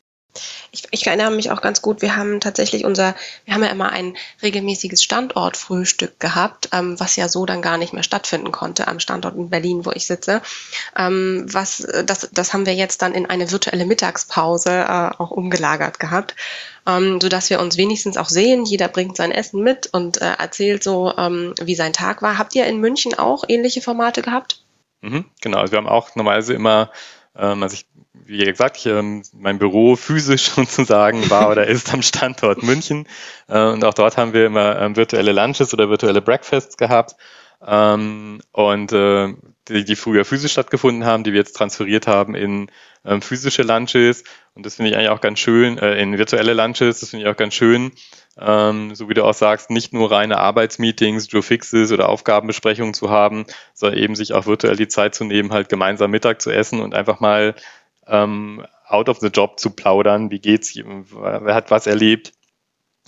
Ich, 0.71 0.83
ich, 0.91 1.07
erinnere 1.07 1.31
mich 1.31 1.51
auch 1.51 1.61
ganz 1.61 1.81
gut, 1.81 2.01
wir 2.01 2.15
haben 2.15 2.39
tatsächlich 2.39 2.85
unser, 2.85 3.15
wir 3.45 3.53
haben 3.53 3.63
ja 3.63 3.69
immer 3.69 3.91
ein 3.91 4.17
regelmäßiges 4.41 5.03
Standortfrühstück 5.03 6.19
gehabt, 6.19 6.69
ähm, 6.73 6.99
was 6.99 7.15
ja 7.15 7.29
so 7.29 7.45
dann 7.45 7.61
gar 7.61 7.77
nicht 7.77 7.93
mehr 7.93 8.03
stattfinden 8.03 8.51
konnte 8.51 8.87
am 8.87 8.99
Standort 8.99 9.35
in 9.35 9.49
Berlin, 9.49 9.85
wo 9.85 9.91
ich 9.91 10.05
sitze. 10.07 10.41
Ähm, 10.97 11.45
was, 11.49 11.87
das, 12.05 12.29
das 12.31 12.53
haben 12.53 12.65
wir 12.65 12.73
jetzt 12.73 13.01
dann 13.01 13.13
in 13.13 13.25
eine 13.25 13.51
virtuelle 13.51 13.85
Mittagspause 13.85 14.71
äh, 14.71 15.11
auch 15.17 15.31
umgelagert 15.31 15.99
gehabt, 15.99 16.35
ähm, 16.87 17.19
sodass 17.21 17.49
wir 17.49 17.59
uns 17.59 17.77
wenigstens 17.77 18.17
auch 18.17 18.29
sehen. 18.29 18.65
Jeder 18.65 18.87
bringt 18.87 19.17
sein 19.17 19.31
Essen 19.31 19.61
mit 19.61 19.87
und 19.87 20.21
äh, 20.21 20.33
erzählt 20.37 20.83
so, 20.83 21.13
ähm, 21.17 21.53
wie 21.61 21.75
sein 21.75 21.93
Tag 21.93 22.21
war. 22.21 22.37
Habt 22.37 22.55
ihr 22.55 22.65
in 22.65 22.79
München 22.79 23.13
auch 23.13 23.43
ähnliche 23.47 23.81
Formate 23.81 24.21
gehabt? 24.21 24.61
Mhm, 25.01 25.25
genau, 25.41 25.59
also 25.59 25.71
wir 25.71 25.77
haben 25.77 25.87
auch 25.87 26.15
normalerweise 26.15 26.53
immer 26.53 26.91
also 27.39 27.73
ich, 27.73 27.85
wie 28.25 28.45
gesagt, 28.45 28.77
ich, 28.77 28.85
ähm, 28.85 29.23
mein 29.33 29.59
Büro 29.59 29.95
physisch 29.95 30.49
sozusagen 30.55 31.29
war 31.29 31.49
oder 31.49 31.67
ist 31.67 31.93
am 31.93 32.01
Standort 32.01 32.63
München. 32.63 33.07
Äh, 33.47 33.61
und 33.67 33.83
auch 33.83 33.93
dort 33.93 34.17
haben 34.17 34.33
wir 34.33 34.45
immer 34.45 34.79
ähm, 34.79 34.95
virtuelle 34.95 35.31
Lunches 35.31 35.73
oder 35.73 35.89
virtuelle 35.89 36.21
Breakfasts 36.21 36.77
gehabt. 36.77 37.15
Ähm, 37.65 38.41
und 38.51 38.91
äh, 38.91 39.33
die, 39.67 39.85
die 39.85 39.95
früher 39.95 40.25
physisch 40.25 40.53
stattgefunden 40.53 41.05
haben, 41.05 41.24
die 41.24 41.33
wir 41.33 41.39
jetzt 41.39 41.55
transferiert 41.55 42.07
haben 42.07 42.35
in 42.35 42.69
ähm, 43.03 43.21
physische 43.21 43.63
Lunches. 43.63 44.24
Und 44.53 44.65
das 44.65 44.75
finde 44.75 44.91
ich 44.91 44.97
eigentlich 44.97 45.09
auch 45.09 45.21
ganz 45.21 45.39
schön, 45.39 45.77
äh, 45.77 46.00
in 46.01 46.17
virtuelle 46.17 46.53
Lunches, 46.53 47.00
das 47.00 47.09
finde 47.09 47.25
ich 47.25 47.31
auch 47.31 47.38
ganz 47.38 47.53
schön. 47.53 47.91
Ähm, 48.38 48.93
so 48.95 49.09
wie 49.09 49.13
du 49.13 49.24
auch 49.24 49.33
sagst, 49.33 49.69
nicht 49.69 49.93
nur 49.93 50.12
reine 50.12 50.38
Arbeitsmeetings, 50.38 51.31
Joe 51.31 51.41
Fixes 51.41 51.91
oder 51.91 52.09
Aufgabenbesprechungen 52.09 52.93
zu 52.93 53.09
haben, 53.09 53.45
sondern 53.74 54.00
eben 54.00 54.15
sich 54.15 54.33
auch 54.33 54.46
virtuell 54.46 54.75
die 54.75 54.87
Zeit 54.87 55.15
zu 55.15 55.24
nehmen, 55.24 55.51
halt 55.51 55.70
gemeinsam 55.70 56.11
Mittag 56.11 56.41
zu 56.41 56.51
essen 56.51 56.81
und 56.81 56.94
einfach 56.94 57.20
mal 57.20 57.55
ähm, 58.07 58.65
out 58.87 59.09
of 59.09 59.20
the 59.20 59.27
job 59.27 59.59
zu 59.59 59.72
plaudern. 59.72 60.31
Wie 60.31 60.39
geht's? 60.39 60.75
Wer 60.75 61.55
hat 61.55 61.72
was 61.72 61.87
erlebt? 61.87 62.33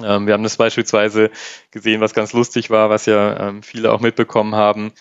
Ähm, 0.04 0.28
wir 0.28 0.34
haben 0.34 0.44
das 0.44 0.58
beispielsweise 0.58 1.32
gesehen, 1.72 2.02
was 2.02 2.14
ganz 2.14 2.34
lustig 2.34 2.70
war, 2.70 2.90
was 2.90 3.06
ja 3.06 3.50
ähm, 3.50 3.64
viele 3.64 3.92
auch 3.92 4.00
mitbekommen 4.00 4.56
haben. 4.56 4.92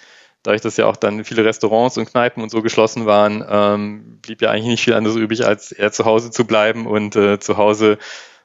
Dadurch, 0.43 0.63
dass 0.63 0.77
ja 0.77 0.87
auch 0.87 0.97
dann 0.97 1.25
viele 1.25 1.45
Restaurants 1.45 1.99
und 1.99 2.07
Kneipen 2.11 2.43
und 2.43 2.51
so 2.51 2.63
geschlossen 2.63 3.05
waren, 3.05 3.45
ähm, 3.49 4.19
blieb 4.23 4.41
ja 4.43 4.51
eigentlich 4.51 4.67
nicht 4.67 4.85
viel 4.85 4.95
anderes 4.95 5.17
übrig, 5.17 5.45
als 5.45 5.73
eher 5.73 5.93
zu 5.93 6.05
Hause 6.05 6.31
zu 6.31 6.47
bleiben 6.47 6.87
und 6.87 7.17
äh, 7.17 7.39
zu 7.41 7.57
Hause 7.57 7.99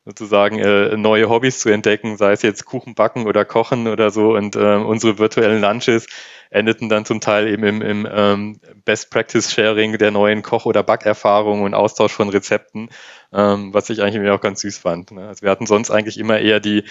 sozusagen 0.05 0.57
äh, 0.57 0.97
neue 0.97 1.29
Hobbys 1.29 1.59
zu 1.59 1.69
entdecken, 1.69 2.17
sei 2.17 2.31
es 2.31 2.41
jetzt 2.41 2.65
Kuchen 2.65 2.95
backen 2.95 3.27
oder 3.27 3.45
kochen 3.45 3.87
oder 3.87 4.09
so. 4.09 4.35
Und 4.35 4.55
äh, 4.55 4.75
unsere 4.77 5.19
virtuellen 5.19 5.61
Lunches 5.61 6.07
endeten 6.51 6.89
dann 6.89 7.05
zum 7.05 7.21
Teil 7.21 7.47
eben 7.47 7.63
im, 7.63 7.81
im 7.81 8.07
ähm, 8.11 8.59
Best 8.85 9.09
Practice 9.09 9.51
Sharing 9.51 9.97
der 9.97 10.11
neuen 10.11 10.43
Koch- 10.43 10.65
oder 10.65 10.83
Backerfahrungen 10.83 11.63
und 11.63 11.73
Austausch 11.73 12.11
von 12.11 12.29
Rezepten, 12.29 12.89
ähm, 13.33 13.73
was 13.73 13.89
ich 13.89 14.01
eigentlich 14.01 14.29
auch 14.29 14.41
ganz 14.41 14.61
süß 14.61 14.77
fand. 14.77 15.11
Ne? 15.11 15.27
Also 15.27 15.41
wir 15.41 15.49
hatten 15.49 15.65
sonst 15.65 15.89
eigentlich 15.89 16.19
immer 16.19 16.39
eher 16.39 16.59
die 16.59 16.83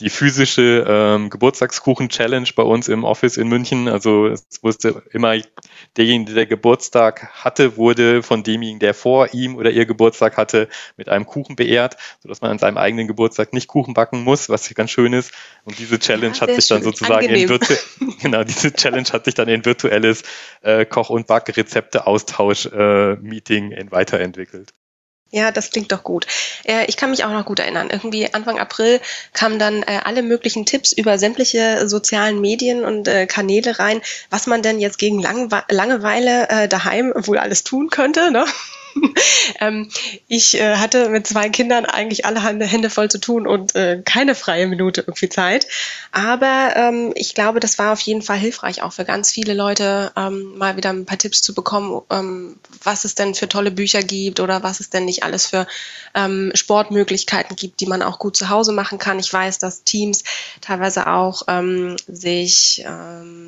die 0.00 0.08
physische 0.08 0.84
ähm, 0.88 1.28
Geburtstagskuchen-Challenge 1.28 2.48
bei 2.56 2.62
uns 2.62 2.88
im 2.88 3.04
Office 3.04 3.36
in 3.36 3.48
München. 3.48 3.88
Also 3.88 4.26
es 4.26 4.46
wusste 4.62 5.02
immer, 5.12 5.34
derjenige, 5.96 6.32
der 6.32 6.46
Geburtstag 6.46 7.28
hatte, 7.32 7.76
wurde 7.76 8.22
von 8.22 8.42
demjenigen, 8.42 8.80
der 8.80 8.94
vor 8.94 9.34
ihm 9.34 9.56
oder 9.56 9.70
ihr 9.70 9.84
Geburtstag 9.84 10.38
hatte, 10.38 10.68
mit 10.96 11.10
einem 11.10 11.26
Kuchen 11.26 11.56
beehrt, 11.56 11.98
sodass 12.20 12.40
man 12.40 12.52
an 12.52 12.58
seinem 12.58 12.78
eigenen 12.78 13.06
Geburtstag 13.06 13.52
nicht 13.52 13.68
Kuchen 13.68 13.92
backen 13.92 14.24
muss, 14.24 14.48
was 14.48 14.72
ganz 14.74 14.90
schön 14.90 15.12
ist. 15.12 15.32
Und 15.64 15.78
diese 15.78 15.98
Challenge 15.98 16.34
ja, 16.34 16.40
hat 16.40 16.54
sich 16.54 16.66
dann 16.68 16.82
sozusagen 16.82 17.28
in 17.28 17.48
virtu 17.48 17.74
genau, 18.22 18.44
diese 18.44 18.72
Challenge 18.72 19.01
hat 19.10 19.24
sich 19.24 19.34
dann 19.34 19.48
in 19.48 19.64
virtuelles 19.64 20.22
äh, 20.62 20.84
Koch- 20.84 21.10
und 21.10 21.26
Backrezepte-Austausch-Meeting 21.26 23.72
äh, 23.72 23.86
weiterentwickelt. 23.90 24.72
Ja, 25.34 25.50
das 25.50 25.70
klingt 25.70 25.90
doch 25.92 26.04
gut. 26.04 26.26
Äh, 26.64 26.84
ich 26.86 26.98
kann 26.98 27.10
mich 27.10 27.24
auch 27.24 27.30
noch 27.30 27.46
gut 27.46 27.58
erinnern. 27.58 27.88
Irgendwie 27.90 28.34
Anfang 28.34 28.58
April 28.58 29.00
kamen 29.32 29.58
dann 29.58 29.82
äh, 29.82 30.00
alle 30.04 30.22
möglichen 30.22 30.66
Tipps 30.66 30.92
über 30.92 31.18
sämtliche 31.18 31.88
sozialen 31.88 32.38
Medien 32.40 32.84
und 32.84 33.08
äh, 33.08 33.26
Kanäle 33.26 33.78
rein, 33.78 34.02
was 34.28 34.46
man 34.46 34.60
denn 34.60 34.78
jetzt 34.78 34.98
gegen 34.98 35.22
Langeweile 35.22 36.68
daheim 36.68 37.14
wohl 37.16 37.38
alles 37.38 37.64
tun 37.64 37.88
könnte. 37.88 38.30
Ne? 38.30 38.44
ähm, 39.60 39.88
ich 40.28 40.58
äh, 40.58 40.76
hatte 40.76 41.08
mit 41.08 41.26
zwei 41.26 41.48
Kindern 41.48 41.84
eigentlich 41.84 42.24
alle 42.24 42.40
Hände 42.40 42.90
voll 42.90 43.10
zu 43.10 43.18
tun 43.18 43.46
und 43.46 43.74
äh, 43.74 44.02
keine 44.04 44.34
freie 44.34 44.66
Minute 44.66 45.02
irgendwie 45.02 45.28
Zeit. 45.28 45.66
Aber 46.12 46.72
ähm, 46.76 47.12
ich 47.14 47.34
glaube, 47.34 47.60
das 47.60 47.78
war 47.78 47.92
auf 47.92 48.00
jeden 48.00 48.22
Fall 48.22 48.38
hilfreich, 48.38 48.82
auch 48.82 48.92
für 48.92 49.04
ganz 49.04 49.30
viele 49.30 49.54
Leute, 49.54 50.12
ähm, 50.16 50.56
mal 50.56 50.76
wieder 50.76 50.90
ein 50.90 51.06
paar 51.06 51.18
Tipps 51.18 51.42
zu 51.42 51.54
bekommen, 51.54 52.02
ähm, 52.10 52.56
was 52.82 53.04
es 53.04 53.14
denn 53.14 53.34
für 53.34 53.48
tolle 53.48 53.70
Bücher 53.70 54.02
gibt 54.02 54.40
oder 54.40 54.62
was 54.62 54.80
es 54.80 54.90
denn 54.90 55.04
nicht 55.04 55.22
alles 55.22 55.46
für 55.46 55.66
ähm, 56.14 56.52
Sportmöglichkeiten 56.54 57.56
gibt, 57.56 57.80
die 57.80 57.86
man 57.86 58.02
auch 58.02 58.18
gut 58.18 58.36
zu 58.36 58.48
Hause 58.48 58.72
machen 58.72 58.98
kann. 58.98 59.18
Ich 59.18 59.32
weiß, 59.32 59.58
dass 59.58 59.84
Teams 59.84 60.24
teilweise 60.60 61.06
auch 61.06 61.42
ähm, 61.48 61.96
sich 62.06 62.84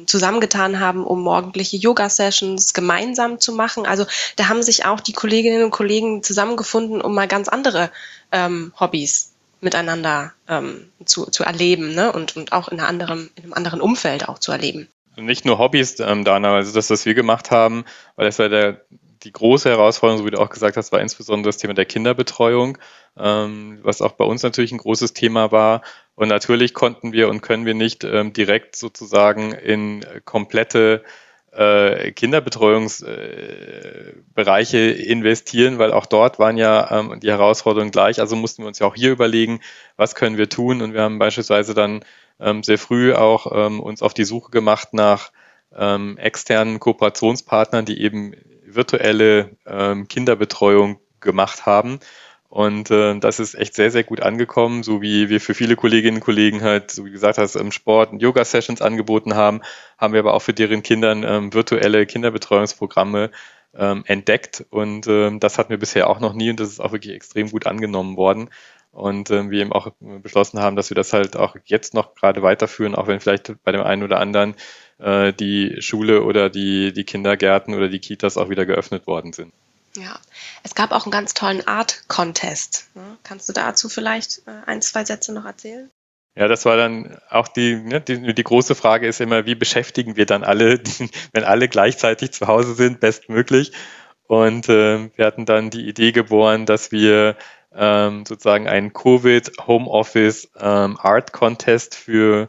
zusammengetan 0.07 0.80
haben, 0.80 1.04
um 1.04 1.22
morgendliche 1.22 1.76
Yoga-Sessions 1.76 2.74
gemeinsam 2.74 3.40
zu 3.40 3.52
machen. 3.52 3.87
Also 3.87 4.07
da 4.37 4.48
haben 4.48 4.62
sich 4.62 4.85
auch 4.85 5.00
die 5.00 5.12
Kollegen 5.12 5.34
Kolleginnen 5.35 5.64
und 5.64 5.73
Kollegen 5.73 6.23
zusammengefunden, 6.23 7.01
um 7.01 7.12
mal 7.12 7.27
ganz 7.27 7.49
andere 7.49 7.90
ähm, 8.31 8.73
Hobbys 8.79 9.33
miteinander 9.61 10.33
ähm, 10.49 10.92
zu, 11.05 11.27
zu 11.29 11.42
erleben 11.42 11.92
ne? 11.92 12.12
und, 12.12 12.37
und 12.37 12.53
auch 12.53 12.68
in, 12.68 12.79
einer 12.79 12.88
anderen, 12.88 13.31
in 13.35 13.42
einem 13.42 13.53
anderen 13.53 13.81
Umfeld 13.81 14.29
auch 14.29 14.38
zu 14.38 14.53
erleben. 14.53 14.87
Nicht 15.16 15.44
nur 15.44 15.59
Hobbys, 15.59 15.99
ähm, 15.99 16.25
Dana, 16.25 16.55
also 16.55 16.73
das, 16.73 16.88
was 16.88 17.05
wir 17.05 17.14
gemacht 17.14 17.51
haben, 17.51 17.85
weil 18.14 18.27
das 18.27 18.38
war 18.38 18.49
der, 18.49 18.83
die 19.25 19.33
große 19.33 19.68
Herausforderung, 19.68 20.20
so 20.20 20.27
wie 20.27 20.31
du 20.31 20.40
auch 20.40 20.51
gesagt 20.51 20.77
hast, 20.77 20.92
war 20.92 21.01
insbesondere 21.01 21.49
das 21.49 21.57
Thema 21.57 21.75
der 21.75 21.87
Kinderbetreuung, 21.87 22.79
ähm, 23.18 23.81
was 23.83 24.03
auch 24.03 24.12
bei 24.12 24.25
uns 24.25 24.44
natürlich 24.44 24.70
ein 24.70 24.79
großes 24.79 25.14
Thema 25.14 25.51
war. 25.51 25.83
Und 26.14 26.29
natürlich 26.29 26.75
konnten 26.75 27.12
wir 27.12 27.29
und 27.29 27.40
können 27.40 27.66
wir 27.66 27.75
nicht 27.75 28.05
ähm, 28.05 28.33
direkt 28.33 28.77
sozusagen 28.77 29.51
in 29.51 30.07
komplette 30.25 31.03
äh, 31.57 32.12
Kinderbetreuungsbereiche 32.12 34.79
investieren, 34.79 35.79
weil 35.79 35.93
auch 35.93 36.07
dort 36.07 36.38
waren 36.38 36.57
ja 36.57 36.90
ähm, 36.90 37.21
die 37.21 37.31
Herausforderungen 37.31 37.90
gleich. 37.90 38.21
Also 38.21 38.37
mussten 38.37 38.62
wir 38.62 38.69
uns 38.69 38.79
ja 38.79 38.87
auch 38.87 38.95
hier 38.95 39.12
überlegen, 39.12 39.61
was 39.97 40.14
können 40.14 40.37
wir 40.37 40.49
tun. 40.49 40.83
Und 40.83 40.95
wir 40.95 41.03
haben 41.03 41.19
beispielsweise 41.19 41.75
dann 41.75 42.05
ähm, 42.40 42.62
sehr 42.62 42.79
früh 42.79 43.14
auch 43.14 43.53
ähm, 43.55 43.81
uns 43.81 44.03
auf 44.03 44.14
die 44.14 44.25
Suche 44.25 44.51
gemacht 44.51 44.88
nach 44.93 45.31
ähm, 45.77 46.17
externen 46.19 46.81
Kooperationspartnern, 46.81 47.85
die 47.85 48.01
eben 48.01 48.35
virtuelle 48.67 49.51
ähm, 49.67 50.09
Kinderbetreuung 50.09 50.99
gemacht 51.21 51.67
haben. 51.67 52.01
Und 52.55 52.93
äh, 52.93 53.19
das 53.19 53.40
ist 53.40 53.57
echt 53.57 53.75
sehr, 53.75 53.90
sehr 53.90 54.05
gut 54.05 54.21
angekommen, 54.21 54.85
so 54.85 55.03
wie 55.03 55.29
wir 55.29 55.40
für 55.40 55.55
viele 55.55 55.75
Kolleginnen 55.75 56.19
und 56.19 56.23
Kollegen 56.23 56.62
halt, 56.62 56.93
so 56.93 57.05
wie 57.05 57.11
gesagt 57.11 57.37
hast, 57.37 57.57
im 57.57 57.73
Sport 57.73 58.12
und 58.12 58.23
Yoga-Sessions 58.23 58.81
angeboten 58.81 59.35
haben, 59.35 59.61
haben 59.99 60.12
wir 60.12 60.21
aber 60.21 60.35
auch 60.35 60.43
für 60.43 60.53
deren 60.53 60.85
Kindern 60.85 61.25
ähm, 61.25 61.53
virtuelle 61.53 62.07
Kinderbetreuungsprogramme 62.07 63.33
ähm, 63.77 64.05
entdeckt. 64.07 64.64
Und 64.71 65.09
ähm, 65.09 65.40
das 65.40 65.59
hatten 65.59 65.71
wir 65.71 65.79
bisher 65.79 66.09
auch 66.09 66.21
noch 66.21 66.33
nie 66.33 66.49
und 66.49 66.61
das 66.61 66.69
ist 66.69 66.79
auch 66.79 66.93
wirklich 66.93 67.17
extrem 67.17 67.51
gut 67.51 67.67
angenommen 67.67 68.17
worden. 68.17 68.51
Und 68.93 69.33
ähm, 69.33 69.51
wir 69.51 69.61
eben 69.61 69.73
auch 69.73 69.90
beschlossen 70.23 70.61
haben, 70.61 70.77
dass 70.77 70.90
wir 70.90 70.95
das 70.95 71.12
halt 71.12 71.37
auch 71.37 71.57
jetzt 71.64 71.93
noch 71.93 72.14
gerade 72.14 72.43
weiterführen, 72.43 72.95
auch 72.95 73.09
wenn 73.09 73.19
vielleicht 73.19 73.53
bei 73.64 73.73
dem 73.73 73.83
einen 73.83 74.05
oder 74.05 74.21
anderen 74.21 74.55
äh, 74.99 75.33
die 75.33 75.83
Schule 75.83 76.23
oder 76.23 76.51
die, 76.51 76.93
die 76.93 77.03
Kindergärten 77.03 77.75
oder 77.75 77.88
die 77.88 77.99
Kitas 77.99 78.37
auch 78.37 78.49
wieder 78.49 78.64
geöffnet 78.64 79.09
worden 79.09 79.33
sind. 79.33 79.53
Ja, 79.96 80.18
es 80.62 80.74
gab 80.74 80.90
auch 80.92 81.04
einen 81.04 81.12
ganz 81.12 81.35
tollen 81.35 81.66
Art-Contest. 81.66 82.88
Ne? 82.94 83.16
Kannst 83.22 83.48
du 83.48 83.52
dazu 83.52 83.88
vielleicht 83.88 84.42
äh, 84.46 84.62
ein, 84.66 84.83
zwei 84.83 85.04
Sätze 85.04 85.33
noch 85.33 85.44
erzählen? 85.44 85.90
Ja, 86.37 86.48
das 86.48 86.64
war 86.64 86.76
dann 86.76 87.16
auch 87.30 87.46
die, 87.46 87.76
ne, 87.76 88.00
die, 88.00 88.35
die 88.35 88.44
große 88.44 88.74
Frage 88.74 89.07
ist 89.07 89.20
immer, 89.20 89.46
wie 89.46 89.54
beschäftigen 89.54 90.16
wir 90.16 90.26
dann 90.26 90.42
alle, 90.42 90.80
wenn 91.33 91.44
alle 91.44 91.68
gleichzeitig 91.68 92.33
zu 92.33 92.48
Hause 92.48 92.74
sind, 92.74 92.98
bestmöglich. 92.98 93.72
Und 94.26 94.68
äh, 94.68 95.11
wir 95.16 95.26
hatten 95.26 95.46
dann 95.46 95.70
die 95.70 95.87
Idee 95.87 96.11
geboren, 96.11 96.66
dass 96.66 96.90
wir 96.90 97.37
ähm, 97.72 98.24
sozusagen 98.26 98.68
einen 98.68 98.92
Covid 98.92 99.52
Homeoffice 99.66 100.50
ähm, 100.59 100.98
Art 100.98 101.33
Contest 101.33 101.94
für 101.94 102.48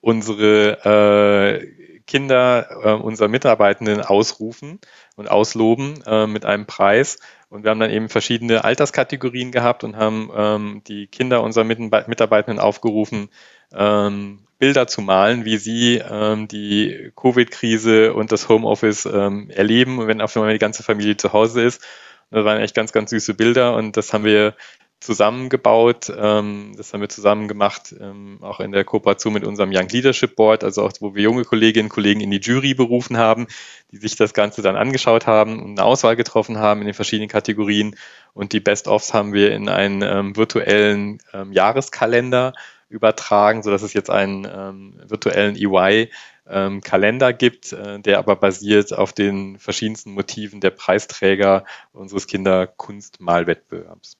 unsere 0.00 1.58
äh, 1.60 1.75
Kinder, 2.06 2.68
äh, 2.82 2.92
unsere 2.92 3.28
Mitarbeitenden 3.28 4.00
ausrufen 4.00 4.80
und 5.16 5.30
ausloben 5.30 6.02
äh, 6.06 6.26
mit 6.26 6.44
einem 6.44 6.66
Preis. 6.66 7.18
Und 7.48 7.64
wir 7.64 7.70
haben 7.70 7.80
dann 7.80 7.90
eben 7.90 8.08
verschiedene 8.08 8.64
Alterskategorien 8.64 9.52
gehabt 9.52 9.84
und 9.84 9.96
haben 9.96 10.30
ähm, 10.34 10.82
die 10.86 11.06
Kinder 11.06 11.42
unserer 11.42 11.64
Mitarbeitenden 11.64 12.58
aufgerufen, 12.58 13.28
ähm, 13.74 14.40
Bilder 14.58 14.86
zu 14.86 15.02
malen, 15.02 15.44
wie 15.44 15.58
sie 15.58 15.96
ähm, 15.98 16.48
die 16.48 17.12
Covid-Krise 17.14 18.14
und 18.14 18.32
das 18.32 18.48
Homeoffice 18.48 19.06
ähm, 19.06 19.50
erleben, 19.50 20.06
wenn 20.06 20.20
auf 20.20 20.34
einmal 20.36 20.52
die 20.52 20.58
ganze 20.58 20.82
Familie 20.82 21.16
zu 21.16 21.32
Hause 21.32 21.62
ist. 21.62 21.82
Und 22.30 22.38
das 22.38 22.44
waren 22.44 22.60
echt 22.60 22.74
ganz, 22.74 22.92
ganz 22.92 23.10
süße 23.10 23.34
Bilder 23.34 23.76
und 23.76 23.96
das 23.96 24.12
haben 24.12 24.24
wir 24.24 24.54
zusammengebaut. 25.00 26.12
Ähm, 26.16 26.74
das 26.76 26.92
haben 26.92 27.00
wir 27.00 27.08
zusammen 27.08 27.48
gemacht, 27.48 27.94
ähm, 28.00 28.38
auch 28.42 28.60
in 28.60 28.72
der 28.72 28.84
Kooperation 28.84 29.32
mit 29.32 29.44
unserem 29.44 29.70
Young 29.72 29.88
Leadership 29.88 30.36
Board, 30.36 30.64
also 30.64 30.82
auch, 30.84 30.92
wo 31.00 31.14
wir 31.14 31.22
junge 31.22 31.44
Kolleginnen 31.44 31.86
und 31.86 31.92
Kollegen 31.92 32.20
in 32.20 32.30
die 32.30 32.40
Jury 32.40 32.74
berufen 32.74 33.16
haben, 33.16 33.46
die 33.92 33.98
sich 33.98 34.16
das 34.16 34.34
Ganze 34.34 34.62
dann 34.62 34.76
angeschaut 34.76 35.26
haben 35.26 35.62
und 35.62 35.78
eine 35.78 35.84
Auswahl 35.84 36.16
getroffen 36.16 36.58
haben 36.58 36.80
in 36.80 36.86
den 36.86 36.94
verschiedenen 36.94 37.28
Kategorien. 37.28 37.96
Und 38.32 38.52
die 38.52 38.60
Best-ofs 38.60 39.14
haben 39.14 39.32
wir 39.32 39.52
in 39.52 39.68
einen 39.68 40.02
ähm, 40.02 40.36
virtuellen 40.36 41.18
ähm, 41.32 41.52
Jahreskalender 41.52 42.52
übertragen, 42.88 43.62
so 43.62 43.70
dass 43.70 43.82
es 43.82 43.92
jetzt 43.92 44.10
einen 44.10 44.46
ähm, 44.50 45.00
virtuellen 45.06 45.56
EY 45.56 46.10
ähm, 46.48 46.80
Kalender 46.80 47.32
gibt, 47.32 47.72
äh, 47.72 47.98
der 48.00 48.18
aber 48.18 48.36
basiert 48.36 48.92
auf 48.92 49.12
den 49.12 49.58
verschiedensten 49.58 50.12
Motiven 50.12 50.60
der 50.60 50.70
Preisträger 50.70 51.64
unseres 51.92 52.26
Kinderkunstmalwettbewerbs. 52.26 54.16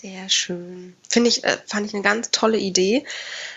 Sehr 0.00 0.30
schön. 0.30 0.94
Finde 1.10 1.28
ich, 1.28 1.44
äh, 1.44 1.58
fand 1.66 1.86
ich 1.86 1.92
eine 1.92 2.02
ganz 2.02 2.30
tolle 2.30 2.56
Idee. 2.56 3.04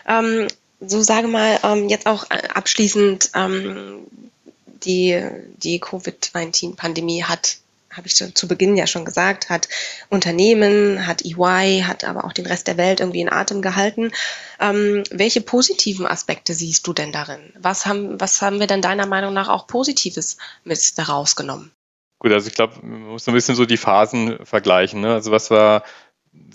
Ähm, 0.06 0.48
so 0.82 1.02
sage 1.02 1.28
mal, 1.28 1.58
ähm, 1.64 1.88
jetzt 1.88 2.06
auch 2.06 2.26
äh, 2.30 2.50
abschließend, 2.54 3.32
ähm, 3.34 4.06
die, 4.84 5.22
die 5.56 5.80
Covid-19-Pandemie 5.80 7.24
hat, 7.24 7.60
habe 7.90 8.08
ich 8.08 8.16
zu 8.16 8.48
Beginn 8.50 8.76
ja 8.76 8.88
schon 8.88 9.06
gesagt, 9.06 9.50
hat 9.50 9.70
Unternehmen, 10.10 11.08
hat 11.08 11.24
EY, 11.24 11.84
hat 11.88 12.04
aber 12.04 12.26
auch 12.26 12.34
den 12.34 12.48
Rest 12.48 12.68
der 12.68 12.76
Welt 12.76 13.00
irgendwie 13.00 13.22
in 13.22 13.32
Atem 13.32 13.62
gehalten. 13.62 14.12
Ähm, 14.60 15.04
welche 15.12 15.40
positiven 15.40 16.06
Aspekte 16.06 16.54
siehst 16.54 16.86
du 16.86 16.92
denn 16.92 17.14
darin? 17.14 17.54
Was 17.58 17.86
haben, 17.86 18.20
was 18.20 18.42
haben 18.42 18.60
wir 18.60 18.68
denn 18.68 18.82
deiner 18.82 19.06
Meinung 19.06 19.34
nach 19.34 19.48
auch 19.48 19.66
Positives 19.68 20.36
mit 20.66 20.98
daraus 20.98 21.38
genommen? 21.38 21.72
Gut, 22.20 22.34
also 22.34 22.48
ich 22.48 22.56
glaube, 22.56 22.86
man 22.86 23.04
muss 23.04 23.28
ein 23.30 23.34
bisschen 23.34 23.56
so 23.56 23.66
die 23.66 23.78
Phasen 23.78 24.46
vergleichen. 24.46 25.00
Ne? 25.00 25.14
Also 25.14 25.32
was 25.32 25.50
war 25.50 25.84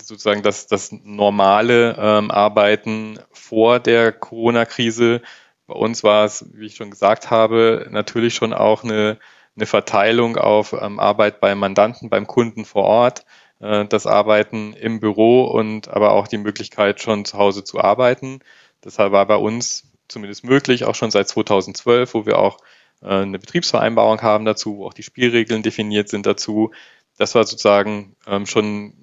sozusagen 0.01 0.43
das, 0.43 0.67
das 0.67 0.91
normale 0.91 1.95
ähm, 1.97 2.31
Arbeiten 2.31 3.19
vor 3.31 3.79
der 3.79 4.11
Corona-Krise. 4.11 5.21
Bei 5.67 5.75
uns 5.75 6.03
war 6.03 6.25
es, 6.25 6.45
wie 6.53 6.65
ich 6.65 6.75
schon 6.75 6.91
gesagt 6.91 7.29
habe, 7.29 7.87
natürlich 7.89 8.35
schon 8.35 8.53
auch 8.53 8.83
eine, 8.83 9.19
eine 9.55 9.65
Verteilung 9.65 10.37
auf 10.37 10.73
ähm, 10.73 10.99
Arbeit 10.99 11.39
beim 11.39 11.59
Mandanten, 11.59 12.09
beim 12.09 12.27
Kunden 12.27 12.65
vor 12.65 12.83
Ort, 12.83 13.25
äh, 13.59 13.85
das 13.85 14.07
Arbeiten 14.07 14.73
im 14.73 14.99
Büro 14.99 15.45
und 15.45 15.89
aber 15.89 16.11
auch 16.11 16.27
die 16.27 16.37
Möglichkeit, 16.37 17.01
schon 17.01 17.25
zu 17.25 17.37
Hause 17.37 17.63
zu 17.63 17.79
arbeiten. 17.79 18.39
Deshalb 18.83 19.11
war 19.11 19.25
bei 19.25 19.35
uns 19.35 19.91
zumindest 20.07 20.43
möglich, 20.43 20.85
auch 20.85 20.95
schon 20.95 21.11
seit 21.11 21.27
2012, 21.27 22.13
wo 22.13 22.25
wir 22.25 22.39
auch 22.39 22.57
äh, 23.01 23.07
eine 23.07 23.39
Betriebsvereinbarung 23.39 24.21
haben 24.21 24.45
dazu, 24.45 24.77
wo 24.77 24.87
auch 24.87 24.93
die 24.93 25.03
Spielregeln 25.03 25.63
definiert 25.63 26.09
sind 26.09 26.25
dazu. 26.25 26.71
Das 27.17 27.35
war 27.35 27.43
sozusagen 27.43 28.15
ähm, 28.27 28.45
schon 28.45 28.93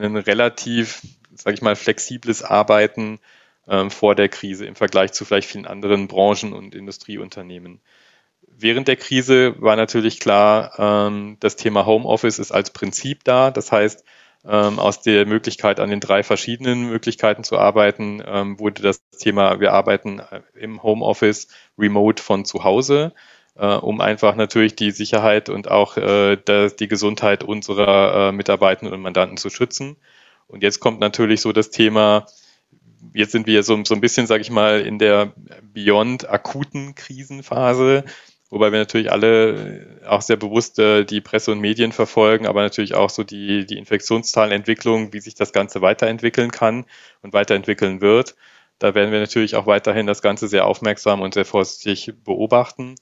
ein 0.00 0.16
relativ, 0.16 1.02
sage 1.34 1.54
ich 1.54 1.62
mal, 1.62 1.76
flexibles 1.76 2.42
Arbeiten 2.42 3.18
ähm, 3.68 3.90
vor 3.90 4.14
der 4.14 4.28
Krise 4.28 4.66
im 4.66 4.76
Vergleich 4.76 5.12
zu 5.12 5.24
vielleicht 5.24 5.48
vielen 5.48 5.66
anderen 5.66 6.08
Branchen 6.08 6.52
und 6.52 6.74
Industrieunternehmen. 6.74 7.80
Während 8.42 8.88
der 8.88 8.96
Krise 8.96 9.60
war 9.60 9.76
natürlich 9.76 10.20
klar, 10.20 10.72
ähm, 10.78 11.36
das 11.40 11.56
Thema 11.56 11.84
Homeoffice 11.84 12.38
ist 12.38 12.52
als 12.52 12.70
Prinzip 12.70 13.24
da. 13.24 13.50
Das 13.50 13.72
heißt, 13.72 14.04
ähm, 14.44 14.78
aus 14.78 15.02
der 15.02 15.26
Möglichkeit, 15.26 15.80
an 15.80 15.90
den 15.90 16.00
drei 16.00 16.22
verschiedenen 16.22 16.88
Möglichkeiten 16.88 17.44
zu 17.44 17.58
arbeiten, 17.58 18.22
ähm, 18.24 18.58
wurde 18.58 18.82
das 18.82 19.02
Thema, 19.18 19.60
wir 19.60 19.72
arbeiten 19.72 20.22
im 20.54 20.82
Homeoffice 20.82 21.48
remote 21.76 22.22
von 22.22 22.44
zu 22.44 22.64
Hause 22.64 23.12
um 23.64 24.00
einfach 24.00 24.36
natürlich 24.36 24.76
die 24.76 24.90
Sicherheit 24.90 25.48
und 25.48 25.70
auch 25.70 25.96
äh, 25.96 26.36
die 26.36 26.88
Gesundheit 26.88 27.42
unserer 27.42 28.28
äh, 28.28 28.32
Mitarbeitenden 28.32 28.94
und 28.94 29.00
Mandanten 29.00 29.36
zu 29.36 29.50
schützen. 29.50 29.96
Und 30.46 30.62
jetzt 30.62 30.80
kommt 30.80 31.00
natürlich 31.00 31.40
so 31.40 31.52
das 31.52 31.70
Thema, 31.70 32.26
jetzt 33.14 33.32
sind 33.32 33.46
wir 33.46 33.62
so, 33.62 33.82
so 33.84 33.94
ein 33.94 34.00
bisschen, 34.00 34.26
sage 34.26 34.42
ich 34.42 34.50
mal, 34.50 34.80
in 34.80 34.98
der 34.98 35.32
beyond 35.62 36.28
akuten 36.28 36.94
Krisenphase, 36.94 38.04
wobei 38.50 38.72
wir 38.72 38.78
natürlich 38.78 39.10
alle 39.10 40.00
auch 40.06 40.22
sehr 40.22 40.36
bewusst 40.36 40.78
äh, 40.78 41.04
die 41.04 41.20
Presse 41.20 41.52
und 41.52 41.60
Medien 41.60 41.92
verfolgen, 41.92 42.46
aber 42.46 42.62
natürlich 42.62 42.94
auch 42.94 43.10
so 43.10 43.24
die, 43.24 43.66
die 43.66 43.78
Infektionszahlenentwicklung, 43.78 45.12
wie 45.12 45.20
sich 45.20 45.34
das 45.34 45.52
Ganze 45.52 45.82
weiterentwickeln 45.82 46.50
kann 46.50 46.84
und 47.22 47.32
weiterentwickeln 47.32 48.00
wird. 48.00 48.36
Da 48.78 48.94
werden 48.94 49.10
wir 49.10 49.20
natürlich 49.20 49.56
auch 49.56 49.66
weiterhin 49.66 50.06
das 50.06 50.20
Ganze 50.20 50.48
sehr 50.48 50.66
aufmerksam 50.66 51.22
und 51.22 51.34
sehr 51.34 51.46
vorsichtig 51.46 52.12
beobachten. 52.24 52.96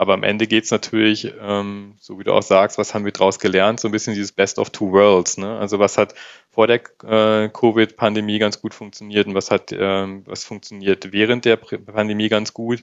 Aber 0.00 0.14
am 0.14 0.22
Ende 0.22 0.46
geht 0.46 0.64
es 0.64 0.70
natürlich, 0.70 1.30
ähm, 1.42 1.94
so 2.00 2.18
wie 2.18 2.24
du 2.24 2.32
auch 2.32 2.42
sagst, 2.42 2.78
was 2.78 2.94
haben 2.94 3.04
wir 3.04 3.12
daraus 3.12 3.38
gelernt? 3.38 3.80
So 3.80 3.88
ein 3.88 3.92
bisschen 3.92 4.14
dieses 4.14 4.32
Best 4.32 4.58
of 4.58 4.70
Two 4.70 4.92
Worlds. 4.92 5.36
Ne? 5.36 5.58
Also 5.58 5.78
was 5.78 5.98
hat 5.98 6.14
vor 6.48 6.66
der 6.66 6.80
äh, 7.04 7.50
Covid-Pandemie 7.50 8.38
ganz 8.38 8.62
gut 8.62 8.72
funktioniert 8.72 9.26
und 9.26 9.34
was 9.34 9.50
hat, 9.50 9.72
ähm, 9.72 10.22
was 10.24 10.42
funktioniert 10.42 11.12
während 11.12 11.44
der 11.44 11.56
Pandemie 11.56 12.30
ganz 12.30 12.54
gut? 12.54 12.82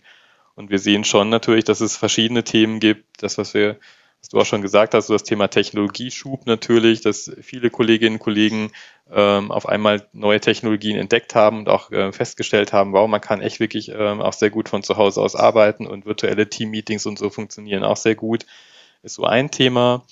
Und 0.53 0.69
wir 0.69 0.77
sehen 0.77 1.03
schon 1.05 1.29
natürlich, 1.29 1.63
dass 1.63 1.81
es 1.81 1.97
verschiedene 1.97 2.43
Themen 2.43 2.79
gibt. 2.79 3.23
Das, 3.23 3.39
was 3.39 3.55
wir 3.55 3.77
was 4.21 4.29
du 4.29 4.39
auch 4.39 4.45
schon 4.45 4.61
gesagt 4.61 4.93
hast, 4.93 5.07
so 5.07 5.13
das 5.13 5.23
Thema 5.23 5.47
Technologieschub 5.47 6.45
natürlich, 6.47 7.01
dass 7.01 7.31
viele 7.41 7.69
Kolleginnen 7.69 8.15
und 8.15 8.19
Kollegen 8.19 8.71
ähm, 9.11 9.51
auf 9.51 9.67
einmal 9.67 10.07
neue 10.11 10.39
Technologien 10.39 10.97
entdeckt 10.97 11.35
haben 11.35 11.59
und 11.59 11.69
auch 11.69 11.91
äh, 11.91 12.11
festgestellt 12.11 12.73
haben, 12.73 12.93
wow, 12.93 13.07
man 13.07 13.21
kann 13.21 13.41
echt 13.41 13.59
wirklich 13.59 13.89
ähm, 13.89 14.21
auch 14.21 14.33
sehr 14.33 14.49
gut 14.49 14.69
von 14.69 14.83
zu 14.83 14.97
Hause 14.97 15.21
aus 15.21 15.35
arbeiten 15.35 15.85
und 15.85 16.05
virtuelle 16.05 16.49
Team-Meetings 16.49 17.05
und 17.05 17.19
so 17.19 17.29
funktionieren 17.29 17.83
auch 17.83 17.97
sehr 17.97 18.15
gut. 18.15 18.45
Ist 19.03 19.15
so 19.15 19.23
ein 19.23 19.51
Thema. 19.51 20.03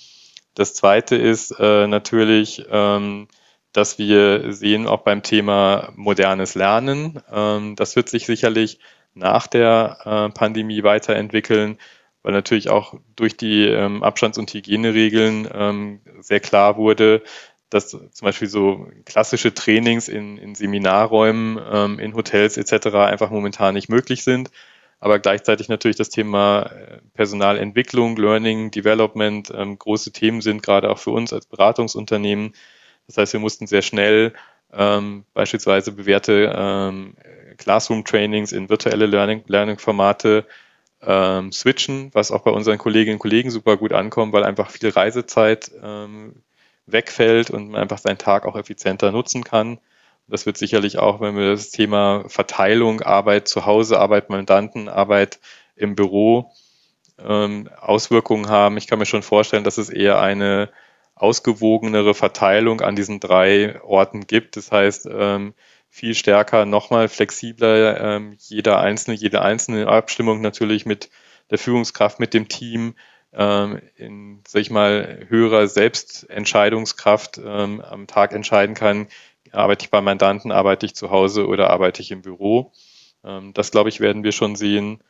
Das 0.54 0.74
zweite 0.74 1.16
ist 1.16 1.50
äh, 1.58 1.86
natürlich, 1.86 2.64
ähm, 2.70 3.28
dass 3.72 3.98
wir 3.98 4.52
sehen 4.54 4.86
auch 4.86 5.02
beim 5.02 5.22
Thema 5.22 5.92
modernes 5.96 6.54
Lernen. 6.54 7.20
Ähm, 7.30 7.76
das 7.76 7.96
wird 7.96 8.08
sich 8.08 8.24
sicherlich 8.24 8.78
nach 9.12 9.46
der 9.46 9.98
äh, 10.04 10.32
Pandemie 10.32 10.82
weiterentwickeln 10.82 11.78
weil 12.26 12.32
natürlich 12.32 12.70
auch 12.70 12.94
durch 13.14 13.36
die 13.36 13.68
ähm, 13.68 14.02
Abstands- 14.02 14.36
und 14.36 14.52
Hygieneregeln 14.52 15.48
ähm, 15.54 16.00
sehr 16.18 16.40
klar 16.40 16.76
wurde, 16.76 17.22
dass 17.70 17.90
zum 17.90 18.10
Beispiel 18.20 18.48
so 18.48 18.88
klassische 19.04 19.54
Trainings 19.54 20.08
in, 20.08 20.36
in 20.36 20.56
Seminarräumen, 20.56 21.56
ähm, 21.70 22.00
in 22.00 22.16
Hotels 22.16 22.56
etc. 22.56 22.96
einfach 22.96 23.30
momentan 23.30 23.74
nicht 23.74 23.88
möglich 23.88 24.24
sind. 24.24 24.50
Aber 24.98 25.20
gleichzeitig 25.20 25.68
natürlich 25.68 25.98
das 25.98 26.08
Thema 26.08 26.62
äh, 26.62 26.98
Personalentwicklung, 27.14 28.16
Learning, 28.16 28.72
Development 28.72 29.52
ähm, 29.56 29.78
große 29.78 30.10
Themen 30.10 30.40
sind, 30.40 30.64
gerade 30.64 30.90
auch 30.90 30.98
für 30.98 31.12
uns 31.12 31.32
als 31.32 31.46
Beratungsunternehmen. 31.46 32.54
Das 33.06 33.18
heißt, 33.18 33.34
wir 33.34 33.40
mussten 33.40 33.68
sehr 33.68 33.82
schnell 33.82 34.32
ähm, 34.72 35.24
beispielsweise 35.32 35.92
bewährte 35.92 36.52
ähm, 36.56 37.14
Classroom-Trainings 37.56 38.50
in 38.50 38.68
virtuelle 38.68 39.06
Learning-Formate 39.06 40.28
Learning 40.28 40.44
ähm, 41.02 41.52
switchen, 41.52 42.10
was 42.12 42.30
auch 42.30 42.42
bei 42.42 42.50
unseren 42.50 42.78
Kolleginnen 42.78 43.16
und 43.16 43.20
Kollegen 43.20 43.50
super 43.50 43.76
gut 43.76 43.92
ankommt, 43.92 44.32
weil 44.32 44.44
einfach 44.44 44.70
viel 44.70 44.88
Reisezeit 44.88 45.70
ähm, 45.82 46.42
wegfällt 46.86 47.50
und 47.50 47.70
man 47.70 47.82
einfach 47.82 47.98
seinen 47.98 48.18
Tag 48.18 48.46
auch 48.46 48.56
effizienter 48.56 49.12
nutzen 49.12 49.44
kann. 49.44 49.78
Das 50.28 50.46
wird 50.46 50.56
sicherlich 50.56 50.98
auch, 50.98 51.20
wenn 51.20 51.36
wir 51.36 51.50
das 51.50 51.70
Thema 51.70 52.24
Verteilung, 52.28 53.00
Arbeit 53.00 53.46
zu 53.46 53.66
Hause, 53.66 54.00
Arbeit 54.00 54.28
Mandanten, 54.30 54.88
Arbeit 54.88 55.38
im 55.76 55.94
Büro 55.94 56.50
ähm, 57.18 57.68
Auswirkungen 57.80 58.48
haben. 58.48 58.76
Ich 58.76 58.86
kann 58.86 58.98
mir 58.98 59.06
schon 59.06 59.22
vorstellen, 59.22 59.64
dass 59.64 59.78
es 59.78 59.88
eher 59.88 60.20
eine 60.20 60.70
ausgewogenere 61.14 62.14
Verteilung 62.14 62.80
an 62.80 62.96
diesen 62.96 63.20
drei 63.20 63.80
Orten 63.82 64.26
gibt. 64.26 64.56
Das 64.56 64.72
heißt, 64.72 65.08
ähm, 65.10 65.54
viel 65.96 66.14
stärker, 66.14 66.66
nochmal 66.66 67.08
flexibler, 67.08 67.98
ähm, 67.98 68.36
jeder 68.38 68.80
einzelne, 68.80 69.16
jede 69.16 69.40
einzelne 69.40 69.88
Abstimmung 69.88 70.42
natürlich 70.42 70.84
mit 70.84 71.08
der 71.50 71.56
Führungskraft, 71.56 72.20
mit 72.20 72.34
dem 72.34 72.48
Team, 72.48 72.96
ähm, 73.32 73.80
in, 73.96 74.42
sag 74.46 74.60
ich 74.60 74.70
mal, 74.70 75.24
höherer 75.28 75.66
Selbstentscheidungskraft 75.68 77.40
ähm, 77.42 77.80
am 77.80 78.06
Tag 78.06 78.34
entscheiden 78.34 78.74
kann, 78.74 79.08
arbeite 79.52 79.86
ich 79.86 79.90
bei 79.90 80.02
Mandanten, 80.02 80.52
arbeite 80.52 80.84
ich 80.84 80.94
zu 80.94 81.10
Hause 81.10 81.46
oder 81.46 81.70
arbeite 81.70 82.02
ich 82.02 82.10
im 82.10 82.20
Büro. 82.20 82.72
Ähm, 83.24 83.54
das, 83.54 83.70
glaube 83.70 83.88
ich, 83.88 83.98
werden 83.98 84.22
wir 84.22 84.32
schon 84.32 84.54
sehen. 84.54 85.02